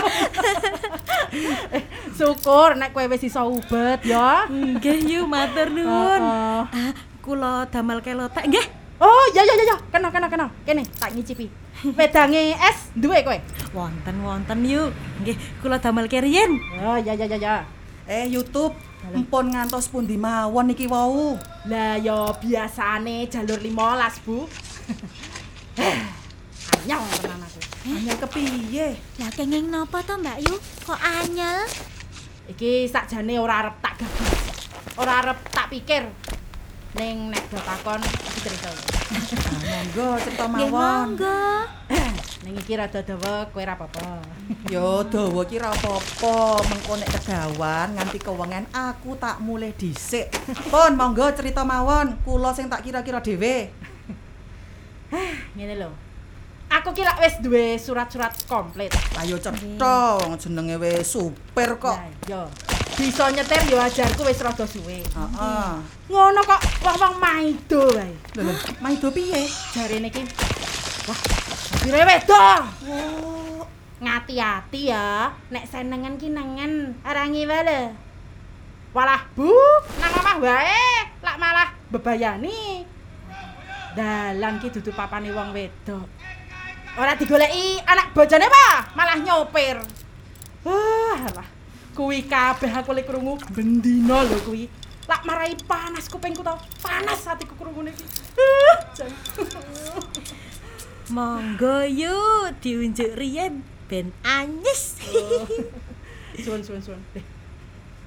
Syukur 2.17 2.77
nek 2.77 2.93
kowe 2.93 3.09
wis 3.09 3.25
iso 3.25 3.41
ubet 3.49 4.05
ya. 4.05 4.45
Nggih 4.45 5.01
yu 5.09 5.25
matur 5.25 5.73
nuwun. 5.73 6.21
Ah, 6.21 6.69
kula 7.25 7.65
damel 7.73 8.05
kelotek 8.05 8.45
nggih. 8.53 8.65
Oh, 9.01 9.25
ya 9.33 9.41
ya 9.41 9.53
ya 9.57 9.73
ya, 9.73 9.77
kena 9.89 10.13
kena 10.13 10.29
kena. 10.29 10.45
Kene 10.63 10.85
tak 11.01 11.17
ngicipi. 11.17 11.62
Wedange 11.83 12.55
es 12.55 12.95
duwe 12.95 13.19
kowe. 13.27 13.35
Wonten 13.75 14.23
wonten 14.23 14.63
yu. 14.63 14.87
Nggih, 15.19 15.35
kula 15.59 15.83
damel 15.83 16.07
keriyen. 16.07 16.55
Oh, 16.79 16.95
ya 16.95 17.11
ya 17.11 17.27
ya 17.27 17.35
ya. 17.35 17.55
Eh 18.07 18.31
YouTube, 18.31 18.71
empun 19.11 19.51
ngantos 19.51 19.91
pundi 19.91 20.15
mawon 20.15 20.71
iki 20.71 20.87
wau. 20.87 21.35
Lah 21.67 21.99
ya 21.99 22.31
biasane 22.39 23.27
jalur 23.27 23.59
15, 23.59 24.23
Bu. 24.23 24.47
Anyang 26.79 27.03
tenan 27.19 27.43
aku. 27.43 27.59
Hanya 27.83 28.15
kepiye? 28.15 28.95
Lah 29.19 29.29
kenging 29.35 29.67
napa 29.67 29.99
to 30.07 30.15
Mbak 30.15 30.39
Yu? 30.39 30.55
Kok 30.87 30.99
anyel? 31.03 31.67
Iki 32.47 32.87
sakjane 32.87 33.35
ora 33.39 33.59
arep 33.59 33.75
tak 33.83 33.99
gagas. 33.99 34.31
Ora 34.95 35.19
arep 35.19 35.39
tak 35.51 35.67
pikir. 35.67 36.07
Ning 36.93 37.33
nek 37.33 37.41
do 37.49 37.57
takon 37.57 37.97
iki 38.05 38.39
cerita. 38.45 38.69
Ah, 38.69 38.77
monggo 39.65 40.07
cerita 40.21 40.45
mawon. 40.45 40.69
monggo. 41.17 41.41
Ning 42.45 42.53
iki 42.53 42.77
rada 42.77 43.01
dawa 43.01 43.49
kowe 43.49 43.65
ora 43.65 43.73
apa-apa. 43.73 44.21
Yo 44.69 45.01
dawa 45.01 45.41
ki 45.41 45.57
ra 45.57 45.73
apa-apa, 45.73 46.61
mengko 46.69 46.93
nek 47.01 47.09
kedawan 47.17 47.97
nganti 47.97 48.17
kewengen 48.21 48.69
aku 48.69 49.17
tak 49.17 49.41
mulih 49.41 49.73
dhisik. 49.73 50.29
Pun 50.69 50.93
monggo 50.93 51.25
cerita 51.33 51.65
mawon, 51.65 52.13
kula 52.21 52.53
sing 52.53 52.69
tak 52.69 52.85
kira-kira 52.85 53.25
dhewe. 53.25 53.73
Ngene 55.57 55.73
lho. 55.81 55.89
Aku 56.69 56.93
ki 56.93 57.01
lak 57.01 57.17
wis 57.25 57.41
duwe 57.41 57.73
surat-surat 57.81 58.37
komplit. 58.45 58.93
Ayo 59.17 59.41
cetha, 59.41 60.21
wong 60.21 60.37
jenenge 60.37 60.77
wis 60.77 61.09
super 61.09 61.73
kok. 61.81 61.97
Lah 61.97 62.05
iya. 62.29 62.72
Bisa 62.93 63.25
nyetir 63.33 63.61
yo 63.73 63.81
ajarku 63.81 64.21
wis 64.21 64.37
rada 64.45 64.65
suwe. 64.69 65.01
Heeh. 65.01 65.73
Ngono 66.13 66.39
kok 66.45 66.61
wong-wong 66.85 67.15
maido 67.17 67.89
wae. 67.89 68.13
Lho 68.37 68.41
lho, 68.45 68.53
maido 68.85 69.09
piye? 69.09 69.49
Jarene 69.73 70.13
iki. 70.13 70.21
Wah, 71.09 71.19
dire 71.81 72.01
wedo. 72.05 72.45
Oh, 72.85 73.65
Ngati-ati 74.03 74.91
ya, 74.91 75.31
nek 75.49 75.65
senengen 75.65 76.21
ki 76.21 76.29
nengen, 76.29 76.93
arangi 77.01 77.49
wae. 77.49 77.81
Walah, 78.93 79.25
Bu, 79.33 79.49
nang 79.97 80.13
omah 80.13 80.37
wae, 80.37 80.85
lak 81.25 81.37
malah 81.41 81.73
bebayani. 81.89 82.85
Dalan 83.97 84.61
ki 84.61 84.69
dudu 84.69 84.93
papane 84.93 85.33
wong 85.33 85.49
wedok. 85.49 86.05
Ora 86.93 87.17
digoleki 87.17 87.81
anak 87.89 88.13
bojone 88.13 88.45
apa? 88.45 88.93
Malah 88.93 89.17
nyopir. 89.17 89.81
Wah, 90.61 91.17
alah. 91.17 91.52
Kuwi 91.93 92.25
kabeh 92.25 92.73
aku 92.73 92.89
lek 92.97 93.05
krungu 93.05 93.37
bendina 93.53 94.25
lho 94.25 94.37
kuwi. 94.41 94.65
Lak 95.05 95.21
marai 95.29 95.53
panas 95.69 96.09
kupingku 96.09 96.41
to. 96.41 96.55
Panas 96.81 97.21
hatiku 97.29 97.53
krungune 97.53 97.93
iki. 97.93 98.05
Jan. 98.97 99.11
Monggo 101.15 101.85
yuk 101.85 102.57
diunjuk 102.63 103.13
riyen 103.13 103.61
ben 103.85 104.09
anyes. 104.25 104.97
Suwun 106.41 106.65
suwun 106.65 106.81
suwun. 106.81 107.01
Eh, 107.13 107.21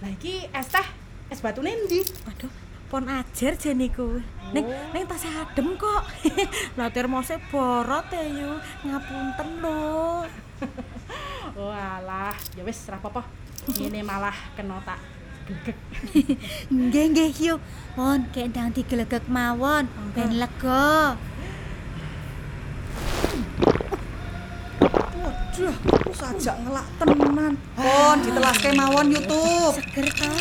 Lah 0.03 0.11
iki 0.11 0.51
es 0.51 0.67
teh 0.67 0.87
es 1.31 1.39
batune 1.39 1.71
ndi? 1.87 2.03
Waduh, 2.27 2.51
pon 2.91 3.07
ajer 3.07 3.55
jeniku. 3.55 4.19
Ning 4.51 4.67
ning 4.91 5.05
tasih 5.07 5.31
adem 5.31 5.79
kok. 5.79 6.03
Lah 6.81 6.91
termose 6.91 7.39
borot 7.55 8.11
ya 8.11 8.25
yu. 8.27 8.51
Ngapunten 8.83 9.49
lho. 9.63 10.27
oh 11.61 11.73
alah, 11.73 12.37
ya 12.57 12.63
wis 12.65 12.87
ora 12.89 12.99
apa-apa. 12.99 13.23
Ngene 13.67 14.01
malah 14.07 14.37
kena 14.55 14.79
tak 14.87 15.01
gegek. 15.47 15.79
Nggih 16.71 17.05
nggih 17.15 17.31
Yu. 17.39 17.55
Pun 17.95 18.27
kendang 18.35 18.75
digelegek 18.75 19.25
mawon 19.31 19.87
ben 20.13 20.37
lega. 20.37 21.17
waduh, 25.57 25.73
aku 25.73 26.13
sajak 26.13 26.57
ngelak 26.63 26.87
tenan. 27.01 27.53
Pun 27.73 28.17
ditelaske 28.21 28.71
mawon 28.77 29.07
YouTube. 29.09 29.75
Seger 29.81 30.07
to. 30.13 30.33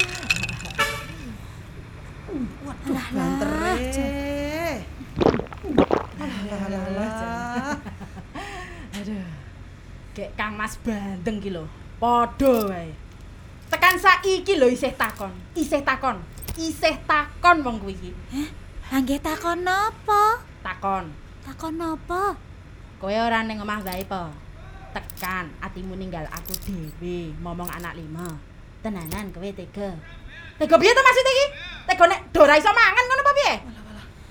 Waduh, 2.67 3.05
bantere. 3.15 3.73
Alah, 6.19 6.61
alah, 6.67 6.81
alah. 6.83 7.34
Kayak 10.15 10.31
Kang 10.39 10.55
Mas 10.55 10.79
Bandeng 10.79 11.43
ki 11.43 11.51
lho. 11.51 11.67
Padha 11.99 12.71
wae. 12.71 12.95
Tekan 13.67 13.99
saiki 13.99 14.55
lho 14.55 14.71
isih 14.71 14.95
takon. 14.95 15.35
Isih 15.51 15.83
takon. 15.83 16.23
Isih 16.55 16.95
takon 17.03 17.59
wong 17.67 17.83
kuwi 17.83 17.99
iki. 17.99 18.11
Lah 18.87 19.03
nggih 19.03 19.19
takon 19.19 19.67
napa? 19.67 20.39
Takon. 20.63 21.11
Takon 21.43 21.75
napa? 21.75 22.39
Kowe 22.95 23.11
ora 23.11 23.43
ning 23.43 23.59
omah 23.59 23.83
wae 23.83 24.07
po. 24.07 24.31
Tekan 24.95 25.51
atimu 25.59 25.99
ninggal 25.99 26.23
aku 26.31 26.55
dhewe 26.63 27.35
momong 27.43 27.67
anak 27.75 27.99
lima. 27.99 28.39
Tenanan 28.79 29.35
kowe 29.35 29.51
tega. 29.51 29.99
Tega 30.55 30.75
piye 30.79 30.95
to 30.95 31.01
maksud 31.03 31.27
iki? 31.27 31.45
Tega 31.91 32.05
nek 32.07 32.31
do 32.31 32.39
ora 32.39 32.55
iso 32.55 32.71
mangan 32.71 33.03
ngono 33.03 33.19
apa 33.19 33.33
piye? 33.35 33.53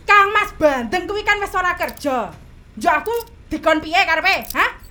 Kang 0.08 0.32
Mas 0.32 0.50
Bandeng 0.56 1.04
kuwi 1.04 1.20
kan 1.20 1.36
wis 1.44 1.52
ora 1.52 1.76
kerja. 1.76 2.32
Yo 2.80 2.88
aku 2.88 3.12
dikon 3.52 3.84
piye 3.84 4.00
karepe? 4.08 4.48
Hah? 4.56 4.83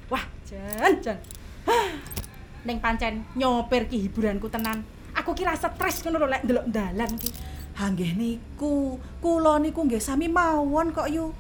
Jan 0.54 0.94
jan. 1.02 1.18
Ning 2.68 2.78
pancen 2.78 3.26
nyopir 3.34 3.90
ki 3.90 4.06
hiburanku 4.06 4.48
tenan. 4.54 4.86
Aku 5.18 5.34
ki 5.34 5.46
rasa 5.46 5.74
stres 5.74 6.06
ngono 6.06 6.22
lho 6.22 6.28
lek 6.30 6.46
ndelok 6.46 6.68
dalan 6.70 7.12
ki. 7.18 7.30
Ha 7.74 7.90
nggih 7.90 8.14
niku, 8.14 9.02
kula 9.18 9.58
niku 9.58 9.82
nggih 9.86 10.02
sami 10.02 10.30
mawon 10.30 10.94
kok 10.94 11.10
yu. 11.10 11.34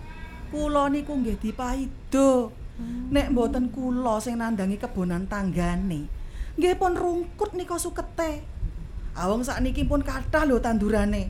Kula 0.49 0.89
niku 0.89 1.13
nggih 1.13 1.38
dipaido. 1.38 2.49
Nek 3.13 3.30
mboten 3.30 3.69
kula 3.69 4.17
sing 4.17 4.41
nandangi 4.41 4.82
kebonan 4.82 5.30
tanggane, 5.30 6.10
nggih 6.58 6.73
pun 6.73 6.97
rungkut 6.97 7.54
nika 7.54 7.78
sukete. 7.78 8.41
Awong 9.13 9.45
sakniki 9.45 9.86
pun 9.86 10.02
kathah 10.02 10.49
lho 10.49 10.58
tandurane. 10.58 11.30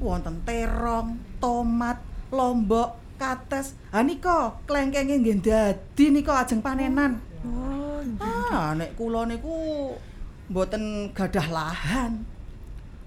Wonten 0.00 0.40
terong, 0.48 1.20
tomat, 1.36 2.00
lombok, 2.32 2.96
kates. 3.18 3.74
Ha 3.90 4.00
nika 4.06 4.62
klengkenge 4.64 5.18
nggih 5.18 5.38
dadi 5.42 6.14
nika 6.14 6.46
ajeng 6.46 6.62
panenan. 6.62 7.18
Oh, 7.44 8.00
Ah, 8.22 8.72
nek 8.72 8.96
kula 8.96 9.28
niku 9.28 9.92
mboten 10.48 11.12
gadah 11.12 11.46
lahan. 11.52 12.24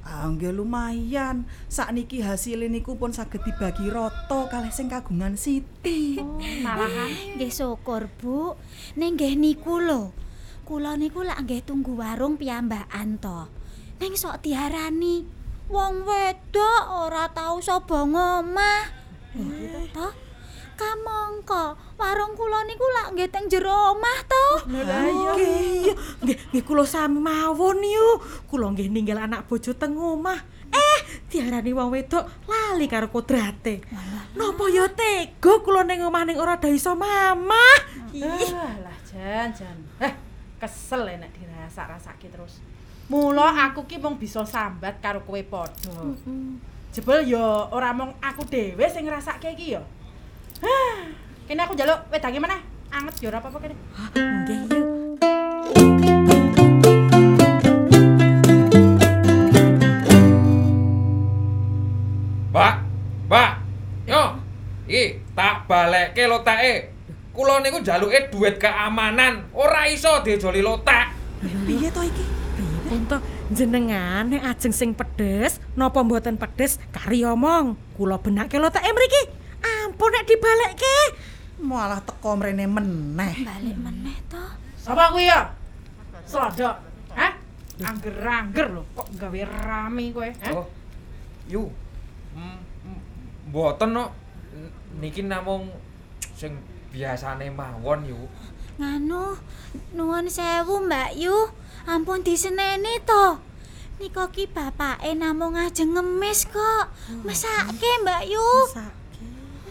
Ah, 0.01 0.25
nggih 0.29 0.53
lumayan. 0.53 1.45
Sakniki 1.69 2.21
hasil 2.21 2.67
niku 2.69 2.97
pun 2.97 3.13
saged 3.13 3.41
dibagi 3.41 3.89
rata 3.89 4.49
kalih 4.49 4.73
sing 4.73 4.89
kagungan 4.89 5.37
Siti. 5.37 6.17
malahan 6.61 7.37
Nggih 7.37 7.53
syukur, 7.53 8.09
Bu. 8.21 8.57
Ning 8.97 9.17
nggih 9.17 9.37
niku 9.37 9.81
lho. 9.81 10.13
Kula 10.65 10.97
niku 10.97 11.25
lak 11.25 11.45
nggih 11.45 11.65
tunggu 11.65 11.97
warung 11.97 12.37
piyambakan 12.37 13.17
to. 13.17 13.49
Ning 14.01 14.17
sok 14.17 14.41
diarani 14.45 15.25
wong 15.71 16.03
wedok 16.03 16.83
ora 17.07 17.29
tau 17.31 17.61
sapa 17.61 18.03
ngomah. 18.05 19.00
Lho, 19.35 19.87
toh? 19.95 20.11
kamangka 20.81 21.77
warung 21.99 22.33
kula 22.33 22.65
niku 22.65 22.81
lak 22.81 23.13
nggih 23.13 23.29
teng 23.29 23.45
jero 23.45 23.93
omah 23.93 24.19
to. 24.25 24.45
Nggih, 24.65 25.93
nggih, 26.25 26.37
nggih 26.49 26.63
kula 26.65 26.83
sami 26.89 27.21
mawon 27.21 27.79
yu. 27.85 28.17
Kula 28.49 28.73
nggih 28.73 28.89
ninggal 28.89 29.21
anak 29.21 29.45
bojo 29.45 29.77
teng 29.77 29.93
omah. 29.93 30.41
Eh, 30.71 30.99
diarani 31.29 31.75
wong 31.75 31.93
wedok 31.93 32.25
lali 32.49 32.89
karo 32.89 33.13
kodrate. 33.13 33.85
Napa 34.33 34.65
ya 34.73 34.89
tega 34.89 35.53
kula 35.61 35.85
ning 35.85 36.01
omah 36.01 36.23
ning 36.25 36.41
ora 36.41 36.57
ada 36.57 36.69
iso 36.71 36.97
mamah. 36.97 37.77
Ih, 38.15 38.25
Alah 38.55 38.97
jan 39.05 39.53
jan. 39.53 39.77
Eh, 40.01 40.13
kesel 40.57 41.05
nek 41.05 41.29
dirasak-rasake 41.35 42.31
terus. 42.31 42.57
Mula 43.11 43.51
aku 43.69 43.85
ki 43.85 43.99
mung 43.99 44.15
bisa 44.15 44.41
sambat 44.47 45.03
karo 45.03 45.21
kowe 45.27 45.41
padha. 45.43 46.15
Jebul 46.91 47.23
ya 47.23 47.71
ora 47.71 47.95
mung 47.95 48.11
aku 48.19 48.43
dhewe 48.43 48.83
sing 48.91 49.07
ngrasake 49.07 49.55
iki 49.55 49.79
ya. 49.79 49.81
Hah, 50.59 51.07
kene 51.47 51.63
aku 51.63 51.71
njaluk 51.71 52.03
wedange 52.11 52.35
meneh. 52.35 52.59
Anget 52.91 53.15
ya 53.23 53.31
ora 53.31 53.39
apa-apa 53.39 53.63
kene. 53.63 53.75
nggih 54.11 54.59
yu. 54.67 54.83
Mbak, 62.51 62.75
Mbak. 63.31 63.51
Yo. 64.11 64.23
Iki 64.83 65.03
tak 65.31 65.71
balekke 65.71 66.27
lotake. 66.27 66.91
Kula 67.31 67.63
niku 67.63 67.79
njaluke 67.79 68.27
duit 68.35 68.59
keamanan, 68.59 69.47
ora 69.55 69.87
iso 69.87 70.19
dijoli 70.27 70.59
lotak. 70.59 71.15
Piye 71.39 71.87
to 71.87 72.03
iki? 72.03 72.27
To 73.07 73.15
jenengan 73.51 74.31
nek 74.31 74.43
ajeng 74.55 74.73
sing 74.73 74.89
pedes 74.95 75.59
napa 75.75 76.01
mboten 76.01 76.39
pedes 76.39 76.79
kari 76.95 77.27
omong. 77.27 77.75
Kula 77.95 78.17
benake 78.17 78.57
lotake 78.57 78.89
mriki. 78.91 79.21
Ampun 79.61 80.09
nek 80.09 80.25
dibalekke. 80.25 80.97
Malah 81.61 82.01
teko 82.01 82.39
mrene 82.39 82.65
meneh. 82.65 83.45
Balik 83.45 83.77
meneh 83.77 84.17
to. 84.25 84.41
Sapa 84.81 85.13
kuwi 85.13 85.29
ya? 85.29 85.53
Slodok. 86.25 86.75
Hah? 87.13 87.37
Angger-angger 87.81 88.77
lho, 88.77 88.85
kok 88.93 89.09
gawe 89.17 89.41
rame 89.49 90.13
kowe, 90.13 90.25
hah? 90.25 90.53
Oh. 90.53 90.69
Yu. 91.49 91.65
Mboten 93.49 93.89
no. 93.93 94.13
Niki 95.01 95.25
namung 95.25 95.69
sing 96.37 96.61
biasane 96.93 97.49
mawon 97.49 98.05
yu. 98.05 98.17
Nganu, 98.81 99.37
nuwun 99.93 100.25
sewu 100.25 100.81
Mbak 100.89 101.13
Yu. 101.13 101.37
Ampun 101.85 102.25
diseneni 102.25 102.97
to. 103.05 103.37
Nika 104.01 104.25
ki 104.33 104.49
bapake 104.49 105.13
namung 105.13 105.53
ajeng 105.53 105.93
ngemis 105.93 106.49
kok. 106.49 106.89
Mesake 107.21 108.01
Mbak 108.01 108.25
Yu. 108.25 108.49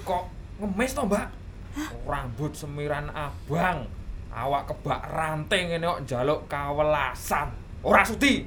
Kok 0.06 0.24
ngemis 0.62 0.94
to, 0.94 1.02
Mbak? 1.10 1.26
Rambut 2.06 2.54
semiran 2.54 3.10
abang. 3.10 3.90
Awak 4.30 4.70
kebak 4.70 5.02
ranting 5.10 5.74
ngene 5.74 5.90
kok 5.90 6.00
njaluk 6.06 6.40
kawelasan. 6.46 7.50
Ora 7.82 8.06
sudi. 8.06 8.46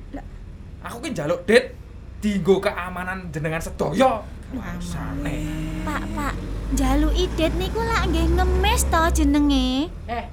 Aku 0.79 1.03
ki 1.03 1.11
njaluk 1.11 1.43
dit 1.43 1.75
dienggo 2.23 2.63
keamanan 2.63 3.27
jenengan 3.35 3.59
sedaya. 3.59 4.23
Keamanane. 4.47 5.35
Pak, 5.83 6.03
Pak, 6.15 6.33
njaluki 6.71 7.27
det 7.35 7.51
niku 7.59 7.83
lak 7.83 8.07
nggih 8.07 8.31
ngemis 8.31 8.87
to 8.87 9.01
jenenge. 9.11 9.91
Eh, 10.07 10.23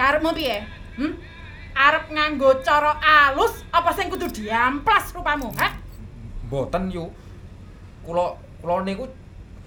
karepmu 0.00 0.32
piye? 0.32 0.64
Hm? 0.96 1.12
Arep 1.76 2.08
nganggo 2.08 2.64
cara 2.64 2.96
alus 2.96 3.60
apa 3.68 3.92
sing 3.92 4.08
kudu 4.08 4.26
diamplas 4.32 5.12
rupamu, 5.12 5.52
hah? 5.60 5.76
Mboten 6.48 6.88
yu. 6.88 7.04
Kula 8.00 8.32
kula 8.64 8.80
niku 8.80 9.04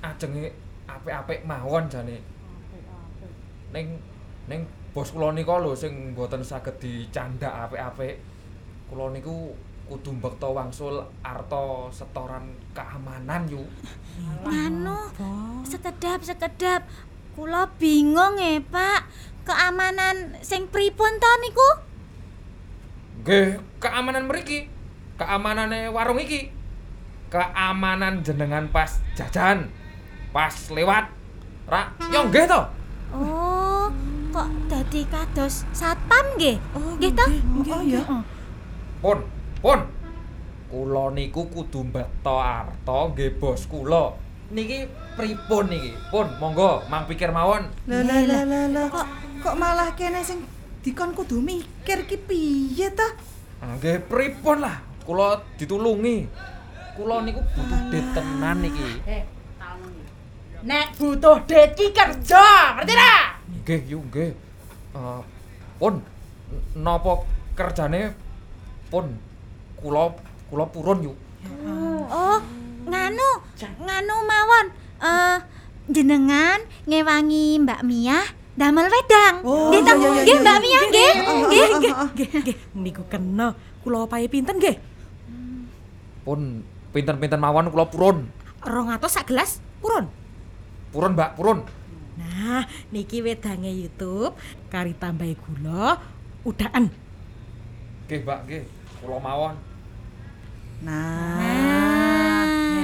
ajenge 0.01 0.49
apik-apik 0.89 1.45
mawon 1.45 1.85
jane. 1.85 2.17
Ning 3.69 4.01
ning 4.49 4.65
bos 4.91 5.13
kula 5.13 5.31
nika 5.31 5.61
lho 5.61 5.77
sing 5.77 6.17
mboten 6.17 6.41
saged 6.41 6.81
dicandak 6.81 7.53
apik-apik. 7.69 8.17
Kula 8.89 9.13
niku 9.13 9.53
kudu 9.87 10.17
mbekta 10.17 10.49
wangsul 10.49 10.97
arta 11.23 11.87
setoran 11.93 12.51
keamanan 12.75 13.47
yu. 13.47 13.63
Anu, 14.43 14.97
sekedap 15.63 16.19
sekedap. 16.25 16.83
Kula 17.33 17.65
bingung 17.81 18.37
e, 18.37 18.61
Pak. 18.61 19.32
Keamanan 19.43 20.39
sing 20.39 20.71
pripun 20.71 21.19
to 21.19 21.31
niku? 21.43 21.69
Nggih, 23.23 23.59
keamanan 23.83 24.23
mriki. 24.31 24.71
Keamanane 25.19 25.91
warung 25.91 26.15
iki. 26.15 26.47
Keamanan 27.27 28.23
jenengan 28.23 28.71
pas 28.71 29.03
jajan. 29.19 29.67
Pas 30.31 30.55
lewat. 30.71 31.11
Ra, 31.67 31.91
yo 32.07 32.31
nggih 32.31 32.47
to. 32.47 32.61
Oh, 33.11 33.91
kok 34.31 34.49
dadi 34.71 35.03
kados 35.11 35.67
satpam 35.75 36.39
nggih? 36.39 36.57
Oh, 36.71 36.95
Nggih 36.95 37.11
to? 37.11 37.25
Oh 37.67 37.83
ya. 37.83 38.03
Pun, 39.03 39.27
pun. 39.59 39.79
Kula 40.71 41.11
niku 41.11 41.51
kudu 41.51 41.83
mbekta 41.83 42.63
arta 42.63 43.11
nggih 43.11 43.35
bos 43.43 43.67
kula. 43.67 44.15
Niki 44.55 44.87
pripun 45.19 45.67
niki? 45.67 45.91
Pun, 46.07 46.31
monggo 46.39 46.87
mang 46.87 47.03
pikir 47.11 47.27
mawon. 47.35 47.67
Lah 47.91 48.01
lah 48.07 48.23
lah 48.47 48.65
lah 48.71 48.87
kok 48.87 49.07
kok 49.43 49.59
malah 49.59 49.91
kene 49.91 50.23
sing 50.23 50.39
dikon 50.79 51.11
kudu 51.11 51.43
mikir 51.43 52.07
ki 52.07 52.15
piye 52.23 52.87
ta? 52.95 53.03
Nggih 53.59 54.07
pripun 54.07 54.63
lah. 54.63 54.79
Kula 55.03 55.43
ditulungi. 55.59 56.31
Kula 56.95 57.27
niku 57.27 57.43
butuh 57.43 57.81
dit 57.91 58.05
tenan 58.15 58.63
niki. 58.63 59.03
Eh, 59.03 59.27
tahu 59.59 59.83
Nek 60.63 60.95
butuh 60.95 61.43
det 61.43 61.75
ki 61.75 61.91
kerja, 61.91 62.79
ngerti 62.79 62.93
ra? 62.95 63.35
Nggih, 63.51 63.81
yu 63.91 63.99
nggih. 64.07 64.31
Eh, 64.95 65.21
pun 65.75 65.99
napa 66.79 67.27
kerjane 67.59 68.15
pun 68.87 69.11
kula 69.75 70.15
kula 70.47 70.65
purun 70.71 71.11
yu. 71.11 71.13
Oh, 72.07 72.39
nganu, 72.87 73.29
nganu 73.59 74.15
mawon. 74.23 74.65
Eh, 75.03 75.37
jenengan 75.91 76.63
ngewangi 76.87 77.59
Mbak 77.59 77.83
Mia 77.83 78.23
damel 78.53 78.85
wedang. 78.85 79.35
Oh, 79.41 79.73
Nggih 79.73 79.81
iya, 79.81 79.93
iya, 79.97 80.21
Nggih 80.23 80.37
Mbak. 80.39 80.57
Mia 80.61 80.79
nggih. 80.87 81.11
Nggih. 81.17 81.67
Nggih, 82.13 82.29
nggih, 82.41 82.57
niku 82.77 83.03
kena. 83.09 83.57
Kula 83.81 84.05
opahe 84.05 84.29
pinten 84.29 84.61
nggih? 84.61 84.77
Pun 86.23 86.63
pinten-pinten 86.93 87.41
mawon 87.41 87.67
kula 87.73 87.89
purun. 87.89 88.29
200 88.63 89.03
sak 89.09 89.27
gelas 89.27 89.59
purun. 89.83 90.07
Purun, 90.93 91.17
Mbak, 91.17 91.35
purun. 91.35 91.65
Nah, 92.13 92.63
niki 92.93 93.25
wedange 93.25 93.73
YouTube 93.73 94.37
kari 94.69 94.93
tambahi 94.93 95.33
gula 95.33 95.97
udahan. 96.45 96.87
Nggih, 98.05 98.19
Mbak, 98.21 98.39
nggih. 98.45 98.63
Kula 99.01 99.17
mawon. 99.19 99.55
Nah, 100.83 101.39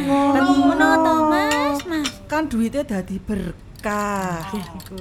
Nah, 0.09 0.41
ngono 0.41 0.89
to, 1.05 1.13
Mas, 1.29 1.79
Mas. 1.85 2.09
kan 2.25 2.47
duitnya 2.47 2.81
dadi 2.81 3.19
berkah. 3.21 4.41
Niku. 4.55 4.97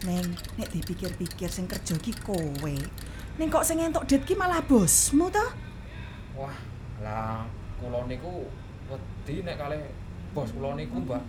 Neng, 0.00 0.32
nek 0.56 0.72
dipikir-pikir 0.72 1.52
sing 1.52 1.68
kerja 1.68 1.92
ki 2.00 2.16
kowe. 2.24 2.74
Ning 3.36 3.48
kok 3.52 3.64
sing 3.68 3.84
entuk 3.84 4.08
dit 4.08 4.24
ki 4.24 4.32
malah 4.32 4.64
bosmu 4.64 5.28
to? 5.28 5.46
Wah, 6.40 6.56
lah 7.04 7.44
kula 7.76 8.08
niku 8.08 8.48
wedi 8.88 9.44
nek 9.44 9.60
kalih 9.60 9.92
bos 10.32 10.48
kula 10.56 10.72
niku, 10.72 11.04
Mbak. 11.04 11.22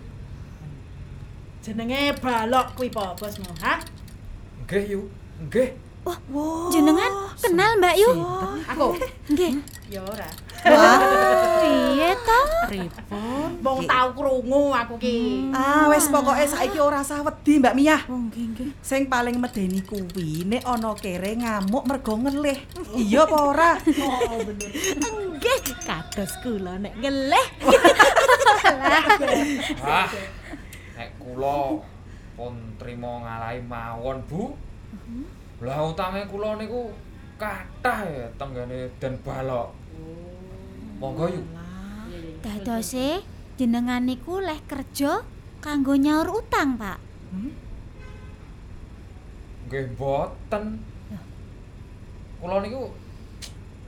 Jenenge 1.60 2.16
balok 2.16 2.72
kuwi 2.72 2.88
po 2.88 3.12
bosmu, 3.12 3.52
ha? 3.60 3.76
Nggih, 4.64 4.84
yu. 4.88 5.00
Nggih. 5.44 5.91
Jenengan 6.72 7.12
kenal 7.38 7.78
Mbak 7.78 7.94
Yu? 7.94 8.10
Aku 8.74 8.86
Nggih. 9.30 9.54
ya 9.86 10.00
ora. 10.02 10.26
Piye 11.62 12.10
to? 12.16 12.40
Pripun? 12.66 13.50
Wong 13.62 13.80
tau 13.86 14.08
krungu 14.10 14.74
aku 14.74 14.98
ki. 14.98 15.50
Ah, 15.54 15.86
wis 15.92 16.10
pokoke 16.10 16.42
saiki 16.42 16.78
ora 16.82 17.06
usah 17.06 17.22
wedi, 17.22 17.62
Mbak 17.62 17.74
Mia. 17.78 17.98
Oh, 18.10 18.18
nggih, 18.18 18.46
nggih. 18.50 18.70
Sing 18.82 19.06
paling 19.06 19.38
medeni 19.38 19.78
kuwi 19.82 20.42
nek 20.42 20.66
ana 20.66 20.90
kere 20.98 21.38
ngamuk 21.38 21.86
mergo 21.86 22.18
ngelih. 22.18 22.58
Iya 22.98 23.22
apa 23.26 23.36
ora? 23.38 23.70
Nggih, 25.38 25.58
kados 25.86 26.32
kula 26.42 26.78
nek 26.82 26.94
ngelih. 26.98 27.46
Ah. 29.82 30.06
Nek 30.96 31.10
kula 31.18 31.82
pun 32.34 32.54
trima 32.78 33.12
ngalahi 33.22 33.60
mawon, 33.66 34.22
Bu. 34.26 34.54
Lah 35.62 35.78
utange 35.86 36.26
kula 36.26 36.58
niku 36.58 36.90
kathah 37.38 38.02
ya 38.02 38.26
tenggene 38.34 38.90
Den 38.98 39.14
Balok. 39.22 39.70
Monggo 40.98 41.30
yuk. 41.30 41.46
Dadose 42.42 43.22
jenengan 43.54 44.02
niku 44.02 44.42
leh 44.42 44.58
kerja 44.66 45.22
kanggo 45.62 45.94
nyaur 45.94 46.42
utang, 46.42 46.74
Pak. 46.74 46.98
Nggih 49.70 49.86
mboten. 49.94 50.82
Kula 52.42 52.58
niku 52.58 52.90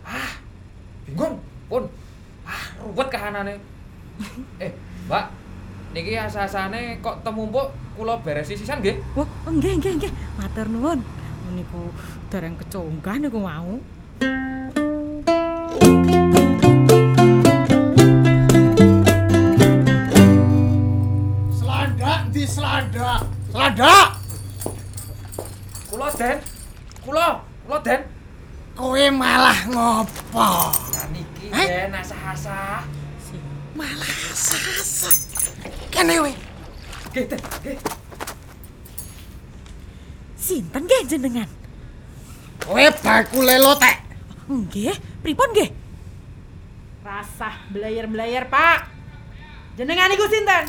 ah 0.06 0.38
bingung 1.02 1.42
pun 1.66 1.90
ah 2.46 2.64
ruwet 2.78 3.08
kahanane. 3.10 3.58
eh, 4.62 4.70
Mbak, 5.10 5.26
niki 5.90 6.14
asa-asane 6.14 7.02
kok 7.02 7.18
temumpuk 7.26 7.74
kula 7.98 8.22
beresi 8.22 8.54
sisan 8.54 8.78
nggih. 8.78 8.94
Wah, 9.18 9.26
nggih 9.50 9.82
nggih 9.82 9.92
nggih. 9.98 10.12
Matur 10.38 10.70
nuwun. 10.70 11.02
Niku 11.52 11.92
dereng 12.32 12.56
kecunggah 12.56 13.20
niku 13.20 13.38
mau. 13.38 13.76
Selandak 21.52 22.20
di 22.32 22.44
selandak. 22.48 23.20
Selandak. 23.52 24.08
Kula 25.90 26.08
Den. 26.16 26.36
Kula, 27.04 27.28
kula 27.68 27.78
Den. 27.84 28.00
Kowe 28.74 29.04
malah 29.14 29.60
ngopo? 29.70 30.74
Nah 30.90 31.06
niki 31.14 31.46
Eh? 31.54 31.66
Den 31.70 31.94
asah-asah. 31.94 32.82
Malah 33.78 34.14
sasat. 34.34 35.16
Kene 35.94 36.18
we. 36.18 36.32
Nggih 37.14 37.24
Den, 37.30 37.40
nggih. 37.62 37.78
Sinten 40.44 40.84
nggih 40.84 41.08
jenengan? 41.08 41.48
Kowe 42.60 42.84
bakule 43.00 43.56
lotek. 43.56 43.96
Nggih, 44.44 44.92
pripun 45.24 45.48
nggih? 45.56 45.72
Rasah 47.00 47.64
belayer-belayer, 47.72 48.44
Pak. 48.52 48.92
Jenengan 49.80 50.12
iku 50.12 50.28
sinten? 50.28 50.64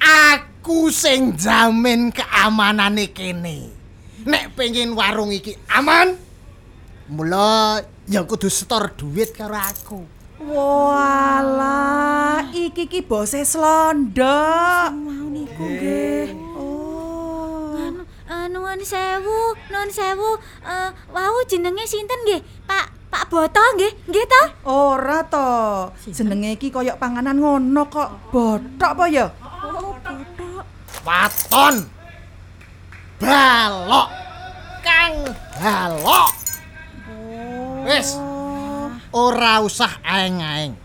Aku 0.00 0.88
sing 0.88 1.36
jamin 1.36 2.08
keamanane 2.08 3.12
kene. 3.12 3.68
Nek 4.24 4.56
pengen 4.56 4.96
warung 4.96 5.28
iki 5.28 5.54
aman, 5.76 6.16
mula 7.06 7.84
ya 8.08 8.24
kudu 8.24 8.48
setor 8.48 8.96
duit 8.96 9.36
karo 9.36 9.60
aku. 9.60 10.15
Walah, 10.36 11.72
iki 12.52 12.84
ki 12.84 13.00
bose 13.08 13.40
slondok. 13.40 14.92
Mau 14.92 15.32
niku 15.32 15.64
nggih. 15.64 16.28
Oh. 16.52 17.80
Anu, 17.80 18.04
eh, 18.04 18.44
nuwun 18.52 18.84
sewu, 18.84 19.56
nuwun 19.72 19.88
sewu. 19.88 20.36
Eh, 20.60 20.92
wau 21.08 21.40
jenenge 21.48 21.88
sinten 21.88 22.20
nggih? 22.28 22.44
Pak 22.68 23.08
Pak 23.08 23.32
Boto 23.32 23.64
nggih? 23.80 23.96
Nggih 24.12 24.24
to? 24.28 24.42
Ora 24.68 25.24
to. 25.24 25.88
Jenenge 26.04 26.60
iki 26.60 26.68
koyok 26.68 27.00
panganan 27.00 27.40
ngono 27.40 27.88
kok. 27.88 28.28
Botok 28.28 28.92
apa 28.92 29.04
ya? 29.08 29.32
Waton. 31.00 31.88
Balok. 33.16 34.08
Kang 34.84 35.32
balok. 35.56 36.36
Wis. 37.88 38.25
Ora 39.16 39.64
usah 39.64 39.96
aeng-aeng. 40.04 40.76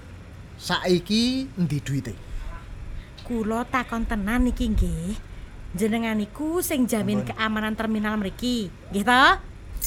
Saiki 0.55 1.51
endi 1.59 1.83
duite? 1.83 2.15
Kula 3.27 3.67
takon 3.67 4.07
tenan 4.07 4.47
niki 4.47 4.71
nggih. 4.71 5.19
Jenengan 5.75 6.15
niku 6.15 6.63
sing 6.63 6.87
jamin 6.87 7.27
keamanan 7.27 7.75
terminal 7.75 8.15
mriki. 8.15 8.71
Nggih 8.91 9.03
to? 9.03 9.23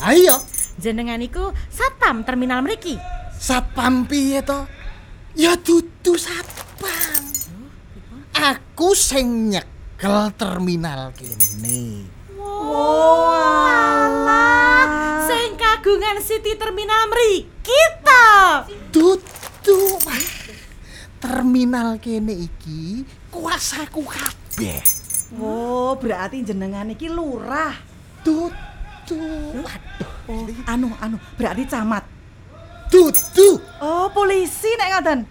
Ayo, 0.05 0.37
Jenengan 0.77 1.17
niku 1.17 1.57
satpam 1.73 2.21
terminal 2.21 2.61
mriki. 2.61 3.01
satpam 3.41 4.05
piye 4.05 4.45
to? 4.45 4.69
Ya 5.33 5.57
dudu 5.57 6.13
satpam. 6.13 7.25
Aku 8.35 8.93
sing 8.93 9.57
nyekel 9.57 10.37
terminal 10.37 11.17
kene. 11.17 12.13
Walah, 13.65 14.85
sing 15.25 15.57
kagungan 15.57 16.21
City 16.21 16.53
Terminal 16.61 17.09
mriki 17.09 17.81
to. 18.05 18.29
Dudu. 18.93 19.97
Terminal 21.25 21.97
kene 22.05 22.37
iki 22.37 23.09
kuasaku 23.33 24.05
kabeh. 24.05 24.85
Oh, 25.41 25.97
berarti 25.97 26.45
jenengan 26.45 26.93
iki 26.93 27.09
lurah. 27.09 27.73
Dudu. 28.21 29.65
Oh, 30.29 30.45
anu 30.69 30.93
anu, 31.01 31.17
berarti 31.41 31.65
camat. 31.65 32.05
Dudu. 32.93 33.61
Oh, 33.81 34.13
polisi 34.13 34.69
nek 34.77 34.89
ngoten. 35.01 35.25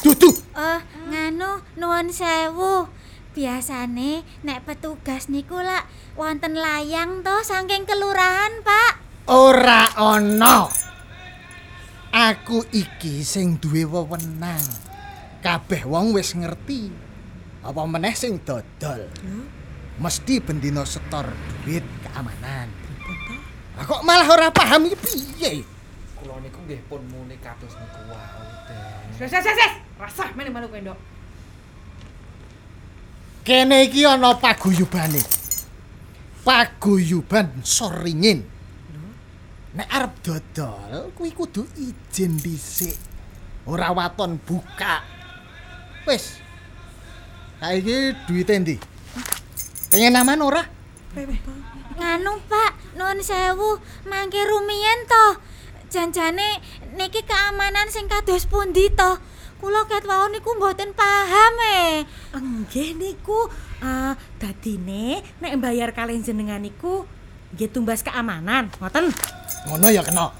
Dudu. 0.00 0.30
Eh, 0.56 0.80
nganu 1.10 1.60
nuwun 1.76 2.08
sewu. 2.14 2.88
Biasane 3.30 4.26
nek 4.42 4.66
petugas 4.66 5.30
niku 5.30 5.62
lak 5.62 5.86
wonten 6.18 6.58
layang 6.58 7.22
to 7.22 7.36
saking 7.46 7.86
kelurahan, 7.86 8.58
Pak. 8.66 8.92
Ora 9.30 9.86
ana. 9.94 10.66
Aku 12.10 12.66
iki 12.74 13.22
sing 13.22 13.62
duwe 13.62 13.86
wewenang. 13.86 14.66
Kabeh 15.46 15.86
wong 15.86 16.10
wis 16.10 16.34
ngerti. 16.34 16.90
Apa 17.62 17.86
meneh 17.86 18.18
sing 18.18 18.42
dodol. 18.42 19.06
Mesti 20.02 20.42
bendina 20.42 20.82
setor 20.82 21.30
duit 21.62 21.86
keamanan. 22.02 22.66
Lah 23.78 23.84
kok 23.86 24.02
malah 24.02 24.26
ora 24.26 24.50
paham 24.50 24.90
iki 24.90 24.98
piye? 24.98 25.62
Kula 26.18 26.42
niku 26.42 26.58
nggih 26.66 26.82
pun 26.90 27.06
muni 27.06 27.38
kados 27.38 27.78
niku. 27.78 28.10
Ses 29.22 29.30
ses 29.30 29.38
ses. 29.38 29.54
ses. 29.54 29.72
Rasah 30.02 30.34
meneh 30.34 30.50
manuk 30.50 30.74
endok. 30.74 30.98
Kene 33.50 33.82
iki 33.90 34.06
ana 34.06 34.38
paguyubane. 34.38 35.18
Paguyuban 36.46 37.50
soringin. 37.66 38.46
Nek 39.74 39.90
arep 39.90 40.22
dodol 40.22 41.10
kuwi 41.18 41.34
kudu 41.34 41.66
izin 41.74 42.38
dhisik. 42.38 42.94
Ora 43.66 43.90
waton 43.90 44.38
buka. 44.46 45.02
Wis. 46.06 46.38
Saiki 47.58 48.14
duwite 48.30 48.54
ndi? 48.62 48.78
Pengen 49.90 50.14
aman 50.14 50.46
ora? 50.46 50.62
Nganu, 51.98 52.32
Pak, 52.46 52.72
nuwun 52.94 53.18
sewu, 53.18 53.82
mangke 54.06 54.46
rumiyin 54.46 55.10
to. 55.10 55.24
Janjane 55.90 56.62
niki 56.94 57.26
keamanan 57.26 57.90
sing 57.90 58.06
kados 58.06 58.46
pundi 58.46 58.94
to? 58.94 59.18
Kula 59.60 59.84
ket 59.84 60.08
wau 60.08 60.24
niku 60.32 60.56
mboten 60.56 60.96
paham 60.96 61.54
e. 61.60 62.08
Nggih 62.32 62.96
niku 62.96 63.44
eh 63.84 64.16
dadine 64.40 65.20
nek 65.36 65.60
mbayar 65.60 65.92
kalian 65.92 66.24
jenengan 66.24 66.64
niku 66.64 67.04
nggih 67.52 67.68
tumbas 67.68 68.00
keamanan. 68.00 68.72
Ngoten. 68.80 69.12
Ngono 69.68 69.86
ya 69.92 70.00
kena. 70.00 70.32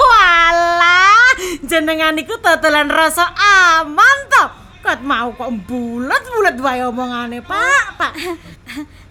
Walah, 0.00 1.36
jenengan 1.60 2.16
niku 2.16 2.40
totolan 2.40 2.88
rasa 2.88 3.28
aman 3.36 4.18
to. 4.32 4.44
Kat 4.80 5.04
mau 5.04 5.32
kok 5.36 5.52
bulet-bulet 5.64 6.56
wae 6.60 6.84
omongane, 6.84 7.40
Pak, 7.40 8.00
Pak. 8.00 8.12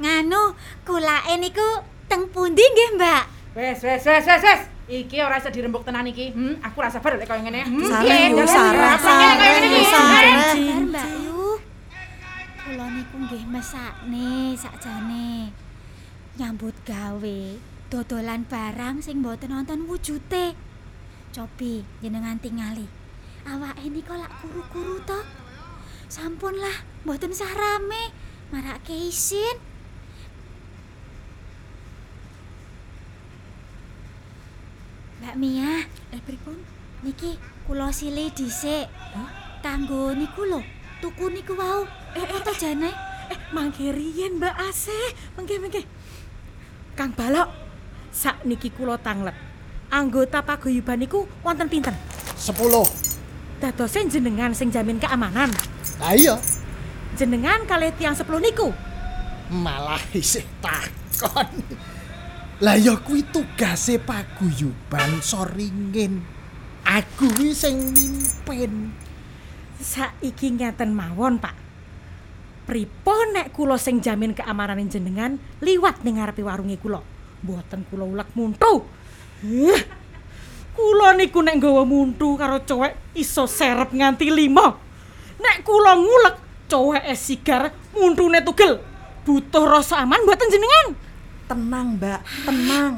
Nganu, 0.01 0.53
kulake 0.85 1.33
niku 1.37 1.65
teng 2.09 2.29
pundi 2.29 2.61
nggih, 2.61 2.89
Mbak? 2.97 3.23
Wes 3.53 3.79
wes 3.85 4.01
wes 4.01 4.25
wes 4.25 4.41
wes. 4.41 4.72
Iki 4.83 5.17
ora 5.23 5.39
iso 5.39 5.47
dirembuk 5.47 5.87
tenan 5.87 6.03
iki. 6.11 6.35
Hmm, 6.35 6.59
aku 6.59 6.83
rasa 6.83 6.99
sabar 6.99 7.15
lek 7.15 7.23
koyo 7.23 7.39
ngene. 7.39 7.63
Hmm, 7.63 7.87
piye? 8.03 8.35
Iki? 8.35 8.43
sareh, 8.51 8.95
sareh. 8.99 9.85
Sabar, 9.87 10.25
Mbak 10.91 11.07
Yu. 11.23 11.43
Kula 12.63 12.85
niku 12.91 13.15
nggih 13.23 13.43
mesakne 13.47 14.59
sakjane. 14.59 15.55
Nyambut 16.35 16.75
gawe 16.83 17.39
dodolan 17.87 18.43
barang 18.43 18.99
sing 18.99 19.23
mboten 19.23 19.55
nonton 19.55 19.87
wujute. 19.87 20.51
Cobi 21.31 21.87
jenengan 22.03 22.35
tingali. 22.43 22.91
Awake 23.47 23.87
niku 23.87 24.19
lak 24.19 24.35
kuru-kuru 24.43 24.99
to. 25.07 25.19
Sampun 26.11 26.59
lah, 26.59 26.83
mboten 27.07 27.31
sah 27.31 27.49
rame. 27.55 28.11
Marake 28.51 28.93
isin. 28.93 29.72
Mbak 35.23 35.39
Mia, 35.39 35.87
Eh 36.11 36.19
pripun? 36.19 36.59
Niki 36.99 37.39
kula 37.63 37.95
silih 37.95 38.27
dhisik. 38.35 38.91
Kanggo 39.63 40.11
niku 40.11 40.43
lho, 40.43 40.59
tuku 40.99 41.31
niku 41.31 41.55
wau. 41.55 41.87
Eh, 42.11 42.27
eh, 42.27 42.55
jane. 42.59 42.91
Eh, 43.31 43.39
mangke 43.55 43.87
riyen 43.95 44.35
Mbak 44.35 44.51
Asih. 44.67 45.15
Mangke 45.39 45.63
mangke. 45.63 45.87
Kang 46.99 47.15
Balok, 47.15 47.47
sak 48.11 48.43
niki 48.43 48.67
kula 48.67 48.99
tanglet. 48.99 49.31
Anggota 49.95 50.43
paguyuban 50.43 50.99
niku 50.99 51.23
wonten 51.39 51.71
pinten? 51.71 51.95
10. 52.35 52.83
Dadose 53.63 54.03
jenengan 54.11 54.51
sing 54.51 54.75
jamin 54.75 54.99
keamanan. 54.99 55.47
Lah 56.03 56.19
iya, 56.19 56.35
Jenengan 57.15 57.63
kali 57.63 57.95
tiang 57.95 58.11
10 58.11 58.27
niku. 58.43 58.75
malah 59.47 60.03
isih 60.11 60.43
takon. 60.59 61.47
Lah 62.61 62.77
ya 62.77 62.93
kuwi 63.01 63.25
tugase 63.25 63.97
paguyuban 63.97 65.23
soringin. 65.25 66.21
Aku 66.85 67.25
kuwi 67.33 67.55
sing 67.55 67.95
mimpin. 67.95 68.93
Saiki 69.81 70.53
ngeten 70.53 70.93
mawon, 70.93 71.41
Pak. 71.41 71.55
Pripun 72.63 73.35
nek 73.35 73.51
kula 73.51 73.75
sing 73.75 73.99
jamin 73.99 74.31
keamanan 74.31 74.87
jenengan 74.87 75.35
liwat 75.59 76.05
ning 76.05 76.21
ngarepe 76.21 76.45
warunge 76.45 76.79
kula. 76.79 77.03
Mboten 77.43 77.83
kula 77.91 78.07
ulek 78.07 78.29
muntu. 78.37 78.87
Kula 80.73 81.09
niku 81.19 81.43
nek 81.43 81.59
nggawa 81.59 81.83
muntu 81.83 82.39
karo 82.39 82.63
cowek 82.63 83.11
iso 83.19 83.43
serep 83.49 83.91
nganti 83.91 84.31
lima. 84.31 84.71
Nek 85.41 85.67
kula 85.67 85.99
ngulek 85.99 86.35
cowek 86.71 87.03
es 87.11 87.19
sigar 87.19 87.75
muntune 87.91 88.39
tugel. 88.45 88.79
Butuh 89.27 89.67
rasa 89.67 89.99
aman 90.03 90.23
buatan 90.23 90.47
jenengan. 90.47 90.87
Tenang, 91.43 91.99
Mbak, 91.99 92.19
tenang. 92.47 92.93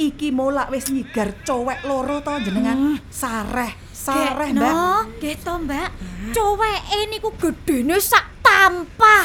Iki 0.00 0.32
molak 0.32 0.72
wis 0.72 0.88
nyigar 0.88 1.36
cowek 1.44 1.84
loro 1.84 2.24
to 2.24 2.32
jenengan. 2.40 2.96
Sareh, 3.12 3.76
sareh, 3.92 4.56
Mbak. 4.56 4.72
No, 4.72 5.04
nggih 5.20 5.36
to, 5.36 5.54
Mbak. 5.60 5.88
Coweke 6.32 6.98
niku 7.12 7.28
gedene 7.36 8.00
sak 8.00 8.24
tampah. 8.40 9.24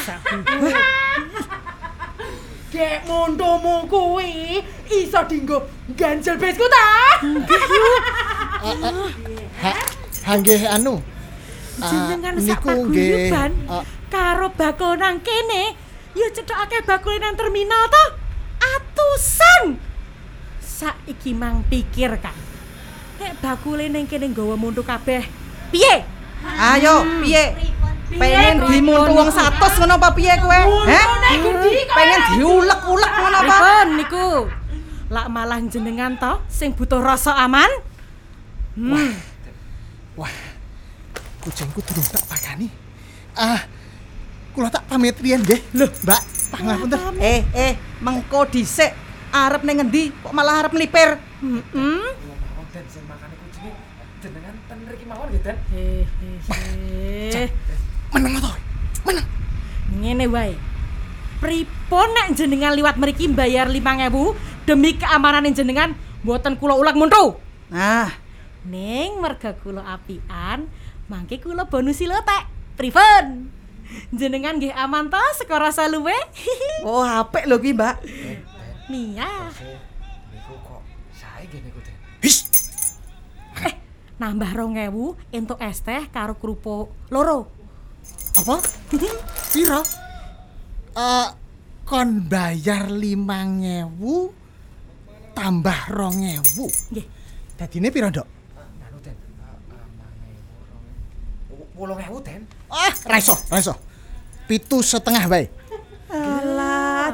Dek 2.68 3.08
mundumu 3.08 3.88
kuwi 3.88 4.60
iso 4.92 5.24
dinggo 5.24 5.64
ganjel 5.96 6.36
besku 6.36 6.66
ta? 6.68 6.86
Ha, 9.64 9.72
hanggih 10.28 10.60
anu. 10.68 11.00
ah, 11.80 11.88
Jenengan 11.88 12.36
sak 12.36 12.60
niku 12.60 12.92
nggih, 12.92 13.32
paguyuban 13.32 13.50
ah, 13.72 13.84
karo 14.12 14.52
bakul 14.52 14.92
nang 15.00 15.24
kene. 15.24 15.72
Ya 16.12 16.28
cethokake 16.32 16.84
bakul 16.84 17.16
nang 17.16 17.32
terminal 17.32 17.88
to. 17.88 18.04
Atusan. 19.16 19.80
Saiki 20.60 21.32
mang 21.32 21.64
pikir 21.72 22.20
kan. 22.20 22.36
Nek 23.16 23.40
bakule 23.40 23.88
ning 23.88 24.04
kene 24.04 24.28
nggawa 24.28 24.60
muntu 24.60 24.84
kabeh. 24.84 25.24
Piye? 25.72 26.04
Ayo, 26.44 27.00
piye? 27.24 27.56
Pengen 28.12 28.68
dimuntu 28.68 29.16
wong 29.16 29.32
100 29.32 29.56
ngono 29.56 29.96
apa 29.96 30.12
piye 30.12 30.36
kowe? 30.36 30.60
Heh? 30.84 31.04
Pengen 31.96 32.20
diulek-ulek 32.36 33.12
ngono 33.16 33.36
apa? 33.40 33.56
Pripun 33.56 33.88
niku? 33.96 34.28
Lak 35.08 35.32
malah 35.32 35.64
jenengan 35.64 36.12
to 36.20 36.36
sing 36.52 36.76
butuh 36.76 37.00
rasa 37.00 37.40
aman? 37.40 37.72
Hmm. 38.76 39.16
Wah. 40.20 40.28
Kucingku 41.40 41.80
durung 41.88 42.04
tak 42.04 42.20
pakani. 42.28 42.68
Ah, 43.32 43.64
kula 44.52 44.68
tak 44.68 44.84
pamit 44.92 45.16
riyen 45.24 45.40
nggih. 45.40 45.72
Loh, 45.72 45.88
Mbak, 46.04 46.22
pangapunten. 46.52 47.00
Eh, 47.16 47.40
eh, 47.56 47.72
mengko 48.04 48.44
dhisik 48.44 49.05
arep 49.48 49.62
ning 49.62 49.76
ngendi 49.82 50.02
kok 50.24 50.32
malah 50.32 50.64
arep 50.64 50.72
nglipir? 50.72 51.20
Heeh. 51.20 52.02
Kula 52.16 52.34
mawon 52.40 52.66
Den 52.72 52.86
sing 52.88 53.04
makane 53.04 53.34
kucinge 53.36 53.70
jenengan 54.24 54.54
ten 54.64 54.78
mriki 54.88 55.04
mawon. 55.04 55.28
Hehehe. 55.72 57.44
Meneng 58.16 58.34
to. 58.40 58.52
Meneng. 59.04 59.26
Ngene 60.00 60.26
wae. 60.32 60.54
Pripun 61.36 62.08
nek 62.16 62.32
jenengan 62.32 62.72
liwat 62.72 62.96
mriki 62.96 63.28
bayar 63.28 63.68
5000 63.68 64.64
demi 64.64 64.96
keamanan 64.96 65.52
jenengan 65.52 65.92
mboten 66.24 66.56
kula 66.56 66.74
ulak 66.74 66.96
muntu. 66.96 67.36
Nah, 67.68 68.08
Ning 68.66 69.22
merga 69.22 69.54
kula 69.54 69.78
apian, 69.94 70.66
mangke 71.06 71.38
kula 71.38 71.70
bonus 71.70 72.02
lotek. 72.02 72.50
Pripun? 72.74 73.46
Jenengan 74.10 74.58
nggih 74.58 74.74
aman 74.74 75.06
to 75.06 75.22
saka 75.38 75.62
rasa 75.62 75.86
luwe? 75.86 76.14
oh 76.82 77.06
apik 77.06 77.46
lho 77.46 77.62
kuwi, 77.62 77.78
Mbak. 77.78 77.96
Mia. 78.86 79.50
Niku 80.30 80.54
kok 80.62 80.82
saya 81.10 81.42
niku 81.46 81.80
teh. 81.82 81.96
Hish, 82.22 82.46
Eh, 83.66 83.74
nambah 84.20 84.50
2000 84.52 85.16
entuk 85.34 85.58
es 85.58 85.82
teh 85.82 86.06
karo 86.12 86.38
kerupuk 86.38 86.92
loro. 87.10 87.50
Apa? 88.36 88.62
Piro? 89.50 89.80
Eh, 90.94 91.28
kon 91.82 92.30
bayar 92.30 92.86
5000 92.92 94.30
tambah 95.34 95.78
rongewu. 95.90 96.66
Gih. 96.94 97.06
Tadi 97.56 97.80
ini 97.80 97.88
piro, 97.88 98.12
Dok? 98.12 98.28
Nganu, 98.52 98.98
Ten. 99.00 99.16
Ten. 102.22 102.40
Ah, 102.68 102.92
raiso, 103.08 103.34
raiso. 103.48 103.72
Pitu 104.46 104.84
setengah 104.84 105.24
baik. 105.26 105.48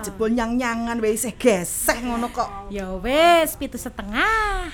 Jebul 0.03 0.35
nyang-nyangan 0.35 0.99
wae 0.99 1.15
isih 1.15 1.31
geseh 1.39 2.03
ngono 2.03 2.35
kok. 2.35 2.75
Ya 2.75 2.91
wis, 2.99 3.55
pitu 3.55 3.79
setengah. 3.79 4.67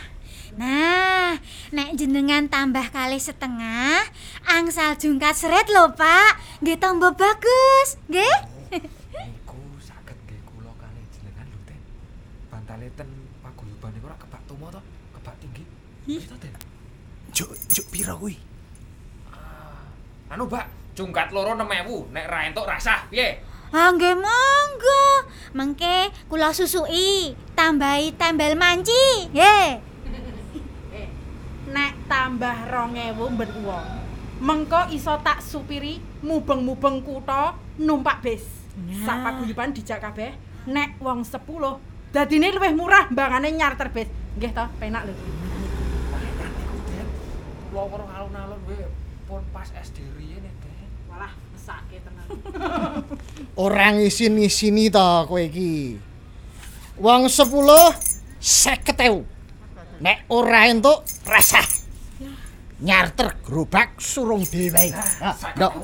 Nah, 0.56 1.36
nek 1.68 1.92
jenengan 2.00 2.48
tambah 2.48 2.88
kali 2.88 3.20
setengah, 3.20 4.08
angsal 4.48 4.96
jungkat 4.96 5.36
seret 5.36 5.68
lho, 5.68 5.92
Pak. 5.92 6.64
Nggih 6.64 6.80
tambah 6.80 7.12
bagus, 7.12 8.00
nggih? 8.08 8.36
Niku 8.72 9.60
saged 9.84 10.16
nggih 10.24 10.40
kula 10.48 10.72
kalih 10.80 11.04
jenengan 11.12 11.44
lho 11.52 11.60
Den. 11.68 11.80
Bantale 12.48 12.88
ten 12.96 13.12
paguyuban 13.44 13.92
niku 13.92 14.08
ora 14.08 14.16
kebak 14.16 14.42
tumo 14.48 14.72
to, 14.72 14.80
kebak 15.12 15.36
tinggi. 15.44 15.64
Itu 16.08 16.34
Den. 16.40 16.56
Juk, 17.36 17.52
juk 17.68 17.86
pira 17.92 18.16
kuwi? 18.16 18.40
Anu, 20.32 20.48
Mbak, 20.48 20.96
cungkat 20.96 21.28
loro 21.36 21.52
6000, 21.52 22.16
nek 22.16 22.24
ra 22.32 22.48
entuk 22.48 22.64
rasah, 22.64 23.04
piye? 23.12 23.44
Nggih 23.68 24.16
monggo. 24.16 25.04
Mengke 25.52 26.08
kula 26.28 26.52
susui, 26.56 27.36
tambahi 27.52 28.16
tembel 28.16 28.56
manci, 28.56 29.28
nggih. 29.32 29.68
Nek 31.74 31.92
tambah 32.08 32.56
2000 32.72 33.36
ben 33.36 33.52
wong. 33.64 33.86
Mengko 34.38 34.88
iso 34.94 35.18
tak 35.20 35.42
supiri 35.44 36.00
mubeng-mubeng 36.24 37.04
kutha 37.04 37.58
numpak 37.76 38.24
bis. 38.24 38.44
Nah. 38.78 39.04
Sak 39.04 39.16
paguyuban 39.24 39.74
dijak 39.74 40.00
kabeh. 40.00 40.32
Nek 40.70 40.96
wong 41.02 41.26
10 41.26 41.44
dadine 42.08 42.48
luwih 42.56 42.72
murah 42.72 43.10
mbangane 43.12 43.52
nyarter 43.52 43.92
bis. 43.92 44.08
Nggih 44.40 44.52
to, 44.56 44.64
penak 44.80 45.04
lho. 45.10 45.14
Kula 47.68 47.82
weruh 47.84 48.08
alun-alun 48.08 48.60
wae 48.64 48.88
pun 49.28 49.44
pas 49.52 49.68
SD 49.68 50.00
riyen 50.16 50.40
ya, 51.68 51.76
mesake 51.76 51.96
tenan. 52.00 52.26
Orang 53.64 54.00
isin-isini 54.00 54.88
to 54.88 55.08
kowe 55.28 55.42
iki. 55.42 56.00
Wong 56.98 57.28
10 57.28 57.44
50.000. 58.40 59.38
Nek 59.98 60.30
ora 60.30 60.70
entuk 60.70 61.02
rasah. 61.26 61.66
Nyarter 62.78 63.42
gerobak 63.42 63.98
surung 63.98 64.46
dhewe. 64.46 64.94
Ah, 64.94 65.34
Nduk. 65.58 65.74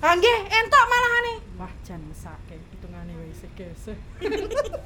Ah 0.00 0.12
nggih, 0.16 0.38
entuk 0.48 0.84
malahane. 0.88 1.34
Wah, 1.60 1.72
jan 1.84 2.00
mesake 2.08 2.56
hitungane 2.72 3.12
wis 3.20 3.44
geseh. 3.56 3.98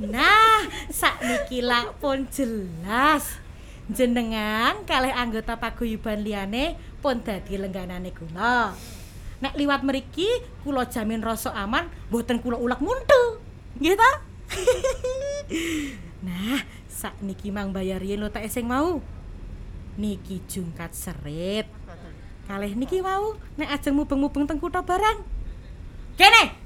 Nah, 0.00 0.66
sakniki 0.90 1.62
lak 1.62 2.00
pun 2.02 2.26
jelas. 2.32 3.38
Jenengan 3.86 4.82
kalih 4.88 5.12
anggota 5.12 5.60
paguyuban 5.60 6.24
liyane 6.24 6.80
pun 7.04 7.20
dadi 7.20 7.60
lengganane 7.60 8.10
kula 8.16 8.72
nek 9.44 9.60
liwat 9.60 9.84
meriki 9.84 10.26
kulo 10.64 10.80
jamin 10.88 11.20
rasa 11.20 11.52
aman 11.52 11.92
boten 12.08 12.40
kulo 12.40 12.56
ulak 12.56 12.80
muntu 12.80 13.44
gitu 13.76 14.10
nah 16.26 16.64
sak 16.94 17.20
niki 17.20 17.52
mang 17.52 17.74
bayarin 17.74 18.16
lo 18.16 18.32
tak 18.32 18.48
eseng 18.48 18.64
mau. 18.64 19.02
Niki 20.00 20.40
jungkat 20.48 20.96
serit. 20.96 21.68
Kalih 22.48 22.72
niki 22.72 23.04
mau 23.04 23.36
nek 23.60 23.76
ajeng 23.76 23.92
mubeng-mubeng 23.92 24.48
teng 24.48 24.56
kutha 24.56 24.80
barang. 24.80 25.20
Kene 26.16 26.56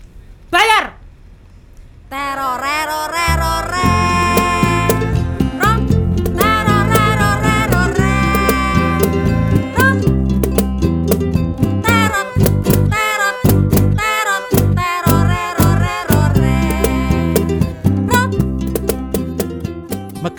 bayar! 0.53 0.95
Terore 2.07 2.77
terore 2.87 3.28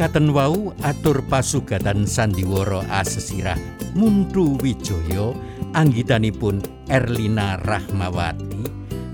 Mekaten 0.10 0.34
wau 0.34 0.74
atur 0.82 1.22
pasugatan 1.30 2.10
sandiwara 2.10 2.82
asesirah 2.98 3.54
Muntu 3.94 4.58
Wijaya 4.58 5.38
anggitanipun 5.78 6.66
Erlina 6.90 7.62
Rahmawati 7.62 8.66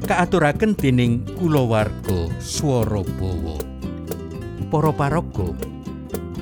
kaaturaken 0.07 0.71
dening 0.79 1.27
kulawarga 1.35 2.31
Swara. 2.39 3.03
Para 4.71 4.95
paraga 4.95 5.51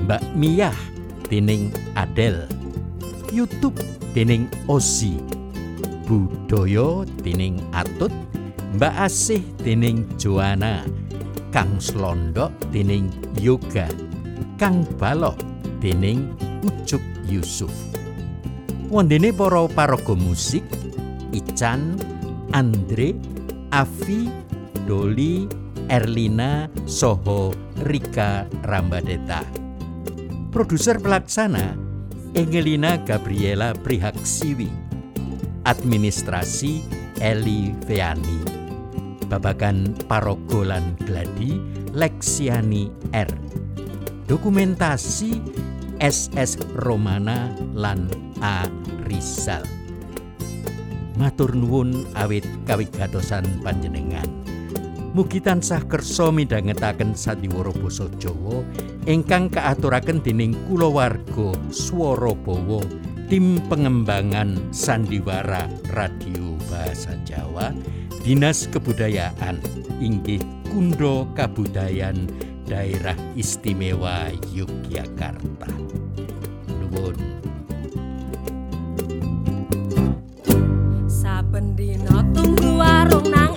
Mbak 0.05 0.21
Miyah 0.37 0.77
dening 1.33 1.73
Adel, 1.97 2.45
YouTube 3.33 3.81
dening 4.13 4.45
Ozi, 4.69 5.17
Budaya 6.05 7.09
dening 7.25 7.57
Atut, 7.73 8.13
Mbak 8.77 8.93
Asih 9.01 9.41
dening 9.65 10.05
Joana, 10.21 10.85
Kang 11.49 11.81
Slondok 11.81 12.53
dening 12.69 13.09
Yoga, 13.41 13.89
Kang 14.61 14.85
Balok 15.01 15.41
dening 15.81 16.29
Ucup 16.61 17.01
Yusuf. 17.25 17.73
Wondene 18.93 19.33
para 19.33 19.65
paraga 19.65 20.13
musik, 20.13 20.61
Ican, 21.33 21.97
Andre, 22.53 23.17
Avi, 23.73 24.29
Doli, 24.85 25.49
Erlina, 25.89 26.69
Soho, 26.85 27.49
Rika 27.81 28.45
Rambadeta. 28.61 29.41
Produser 30.53 31.01
pelaksana 31.01 31.73
Engelina 32.37 33.01
Gabriela 33.01 33.73
Prihaksiwi. 33.73 34.69
Administrasi 35.65 36.85
Eli 37.17 37.73
Veani. 37.89 38.45
Babagan 39.25 39.97
Parogolan 40.05 40.93
Gladi 41.01 41.57
Leksiani 41.97 42.93
R. 43.09 43.31
Dokumentasi 44.23 45.43
SS 45.99 46.55
Romana 46.79 47.51
lan 47.75 48.07
A 48.39 48.63
Rizal. 49.03 49.67
Matur 51.19 51.51
nuwun 51.51 52.07
awit 52.15 52.47
kawigatosan 52.63 53.43
panjenengan. 53.59 54.25
Mugi 55.11 55.43
tansah 55.43 55.83
kersa 55.91 56.31
midhangetaken 56.31 57.13
sandiwara 57.13 57.69
basa 57.75 58.07
Jawa 58.17 58.63
ingkang 59.05 59.51
kaaturaken 59.51 60.23
dening 60.23 60.57
kulawarga 60.71 61.53
Swara 61.69 62.33
Bawa 62.33 62.81
tim 63.27 63.61
pengembangan 63.69 64.57
sandiwara 64.73 65.69
radio 65.93 66.57
bahasa 66.71 67.13
Jawa 67.29 67.75
Dinas 68.25 68.65
Kebudayaan 68.71 69.61
inggih 70.01 70.41
Kundo 70.71 71.29
Kabudayan 71.37 72.25
Daerah 72.63 73.15
Istimewa 73.35 74.31
Yogyakarta. 74.55 75.67
Nuwun. 76.79 77.17
Saben 81.11 81.75
dina 81.75 82.23
tunggu 82.31 82.79
warung 82.79 83.27
nang 83.27 83.53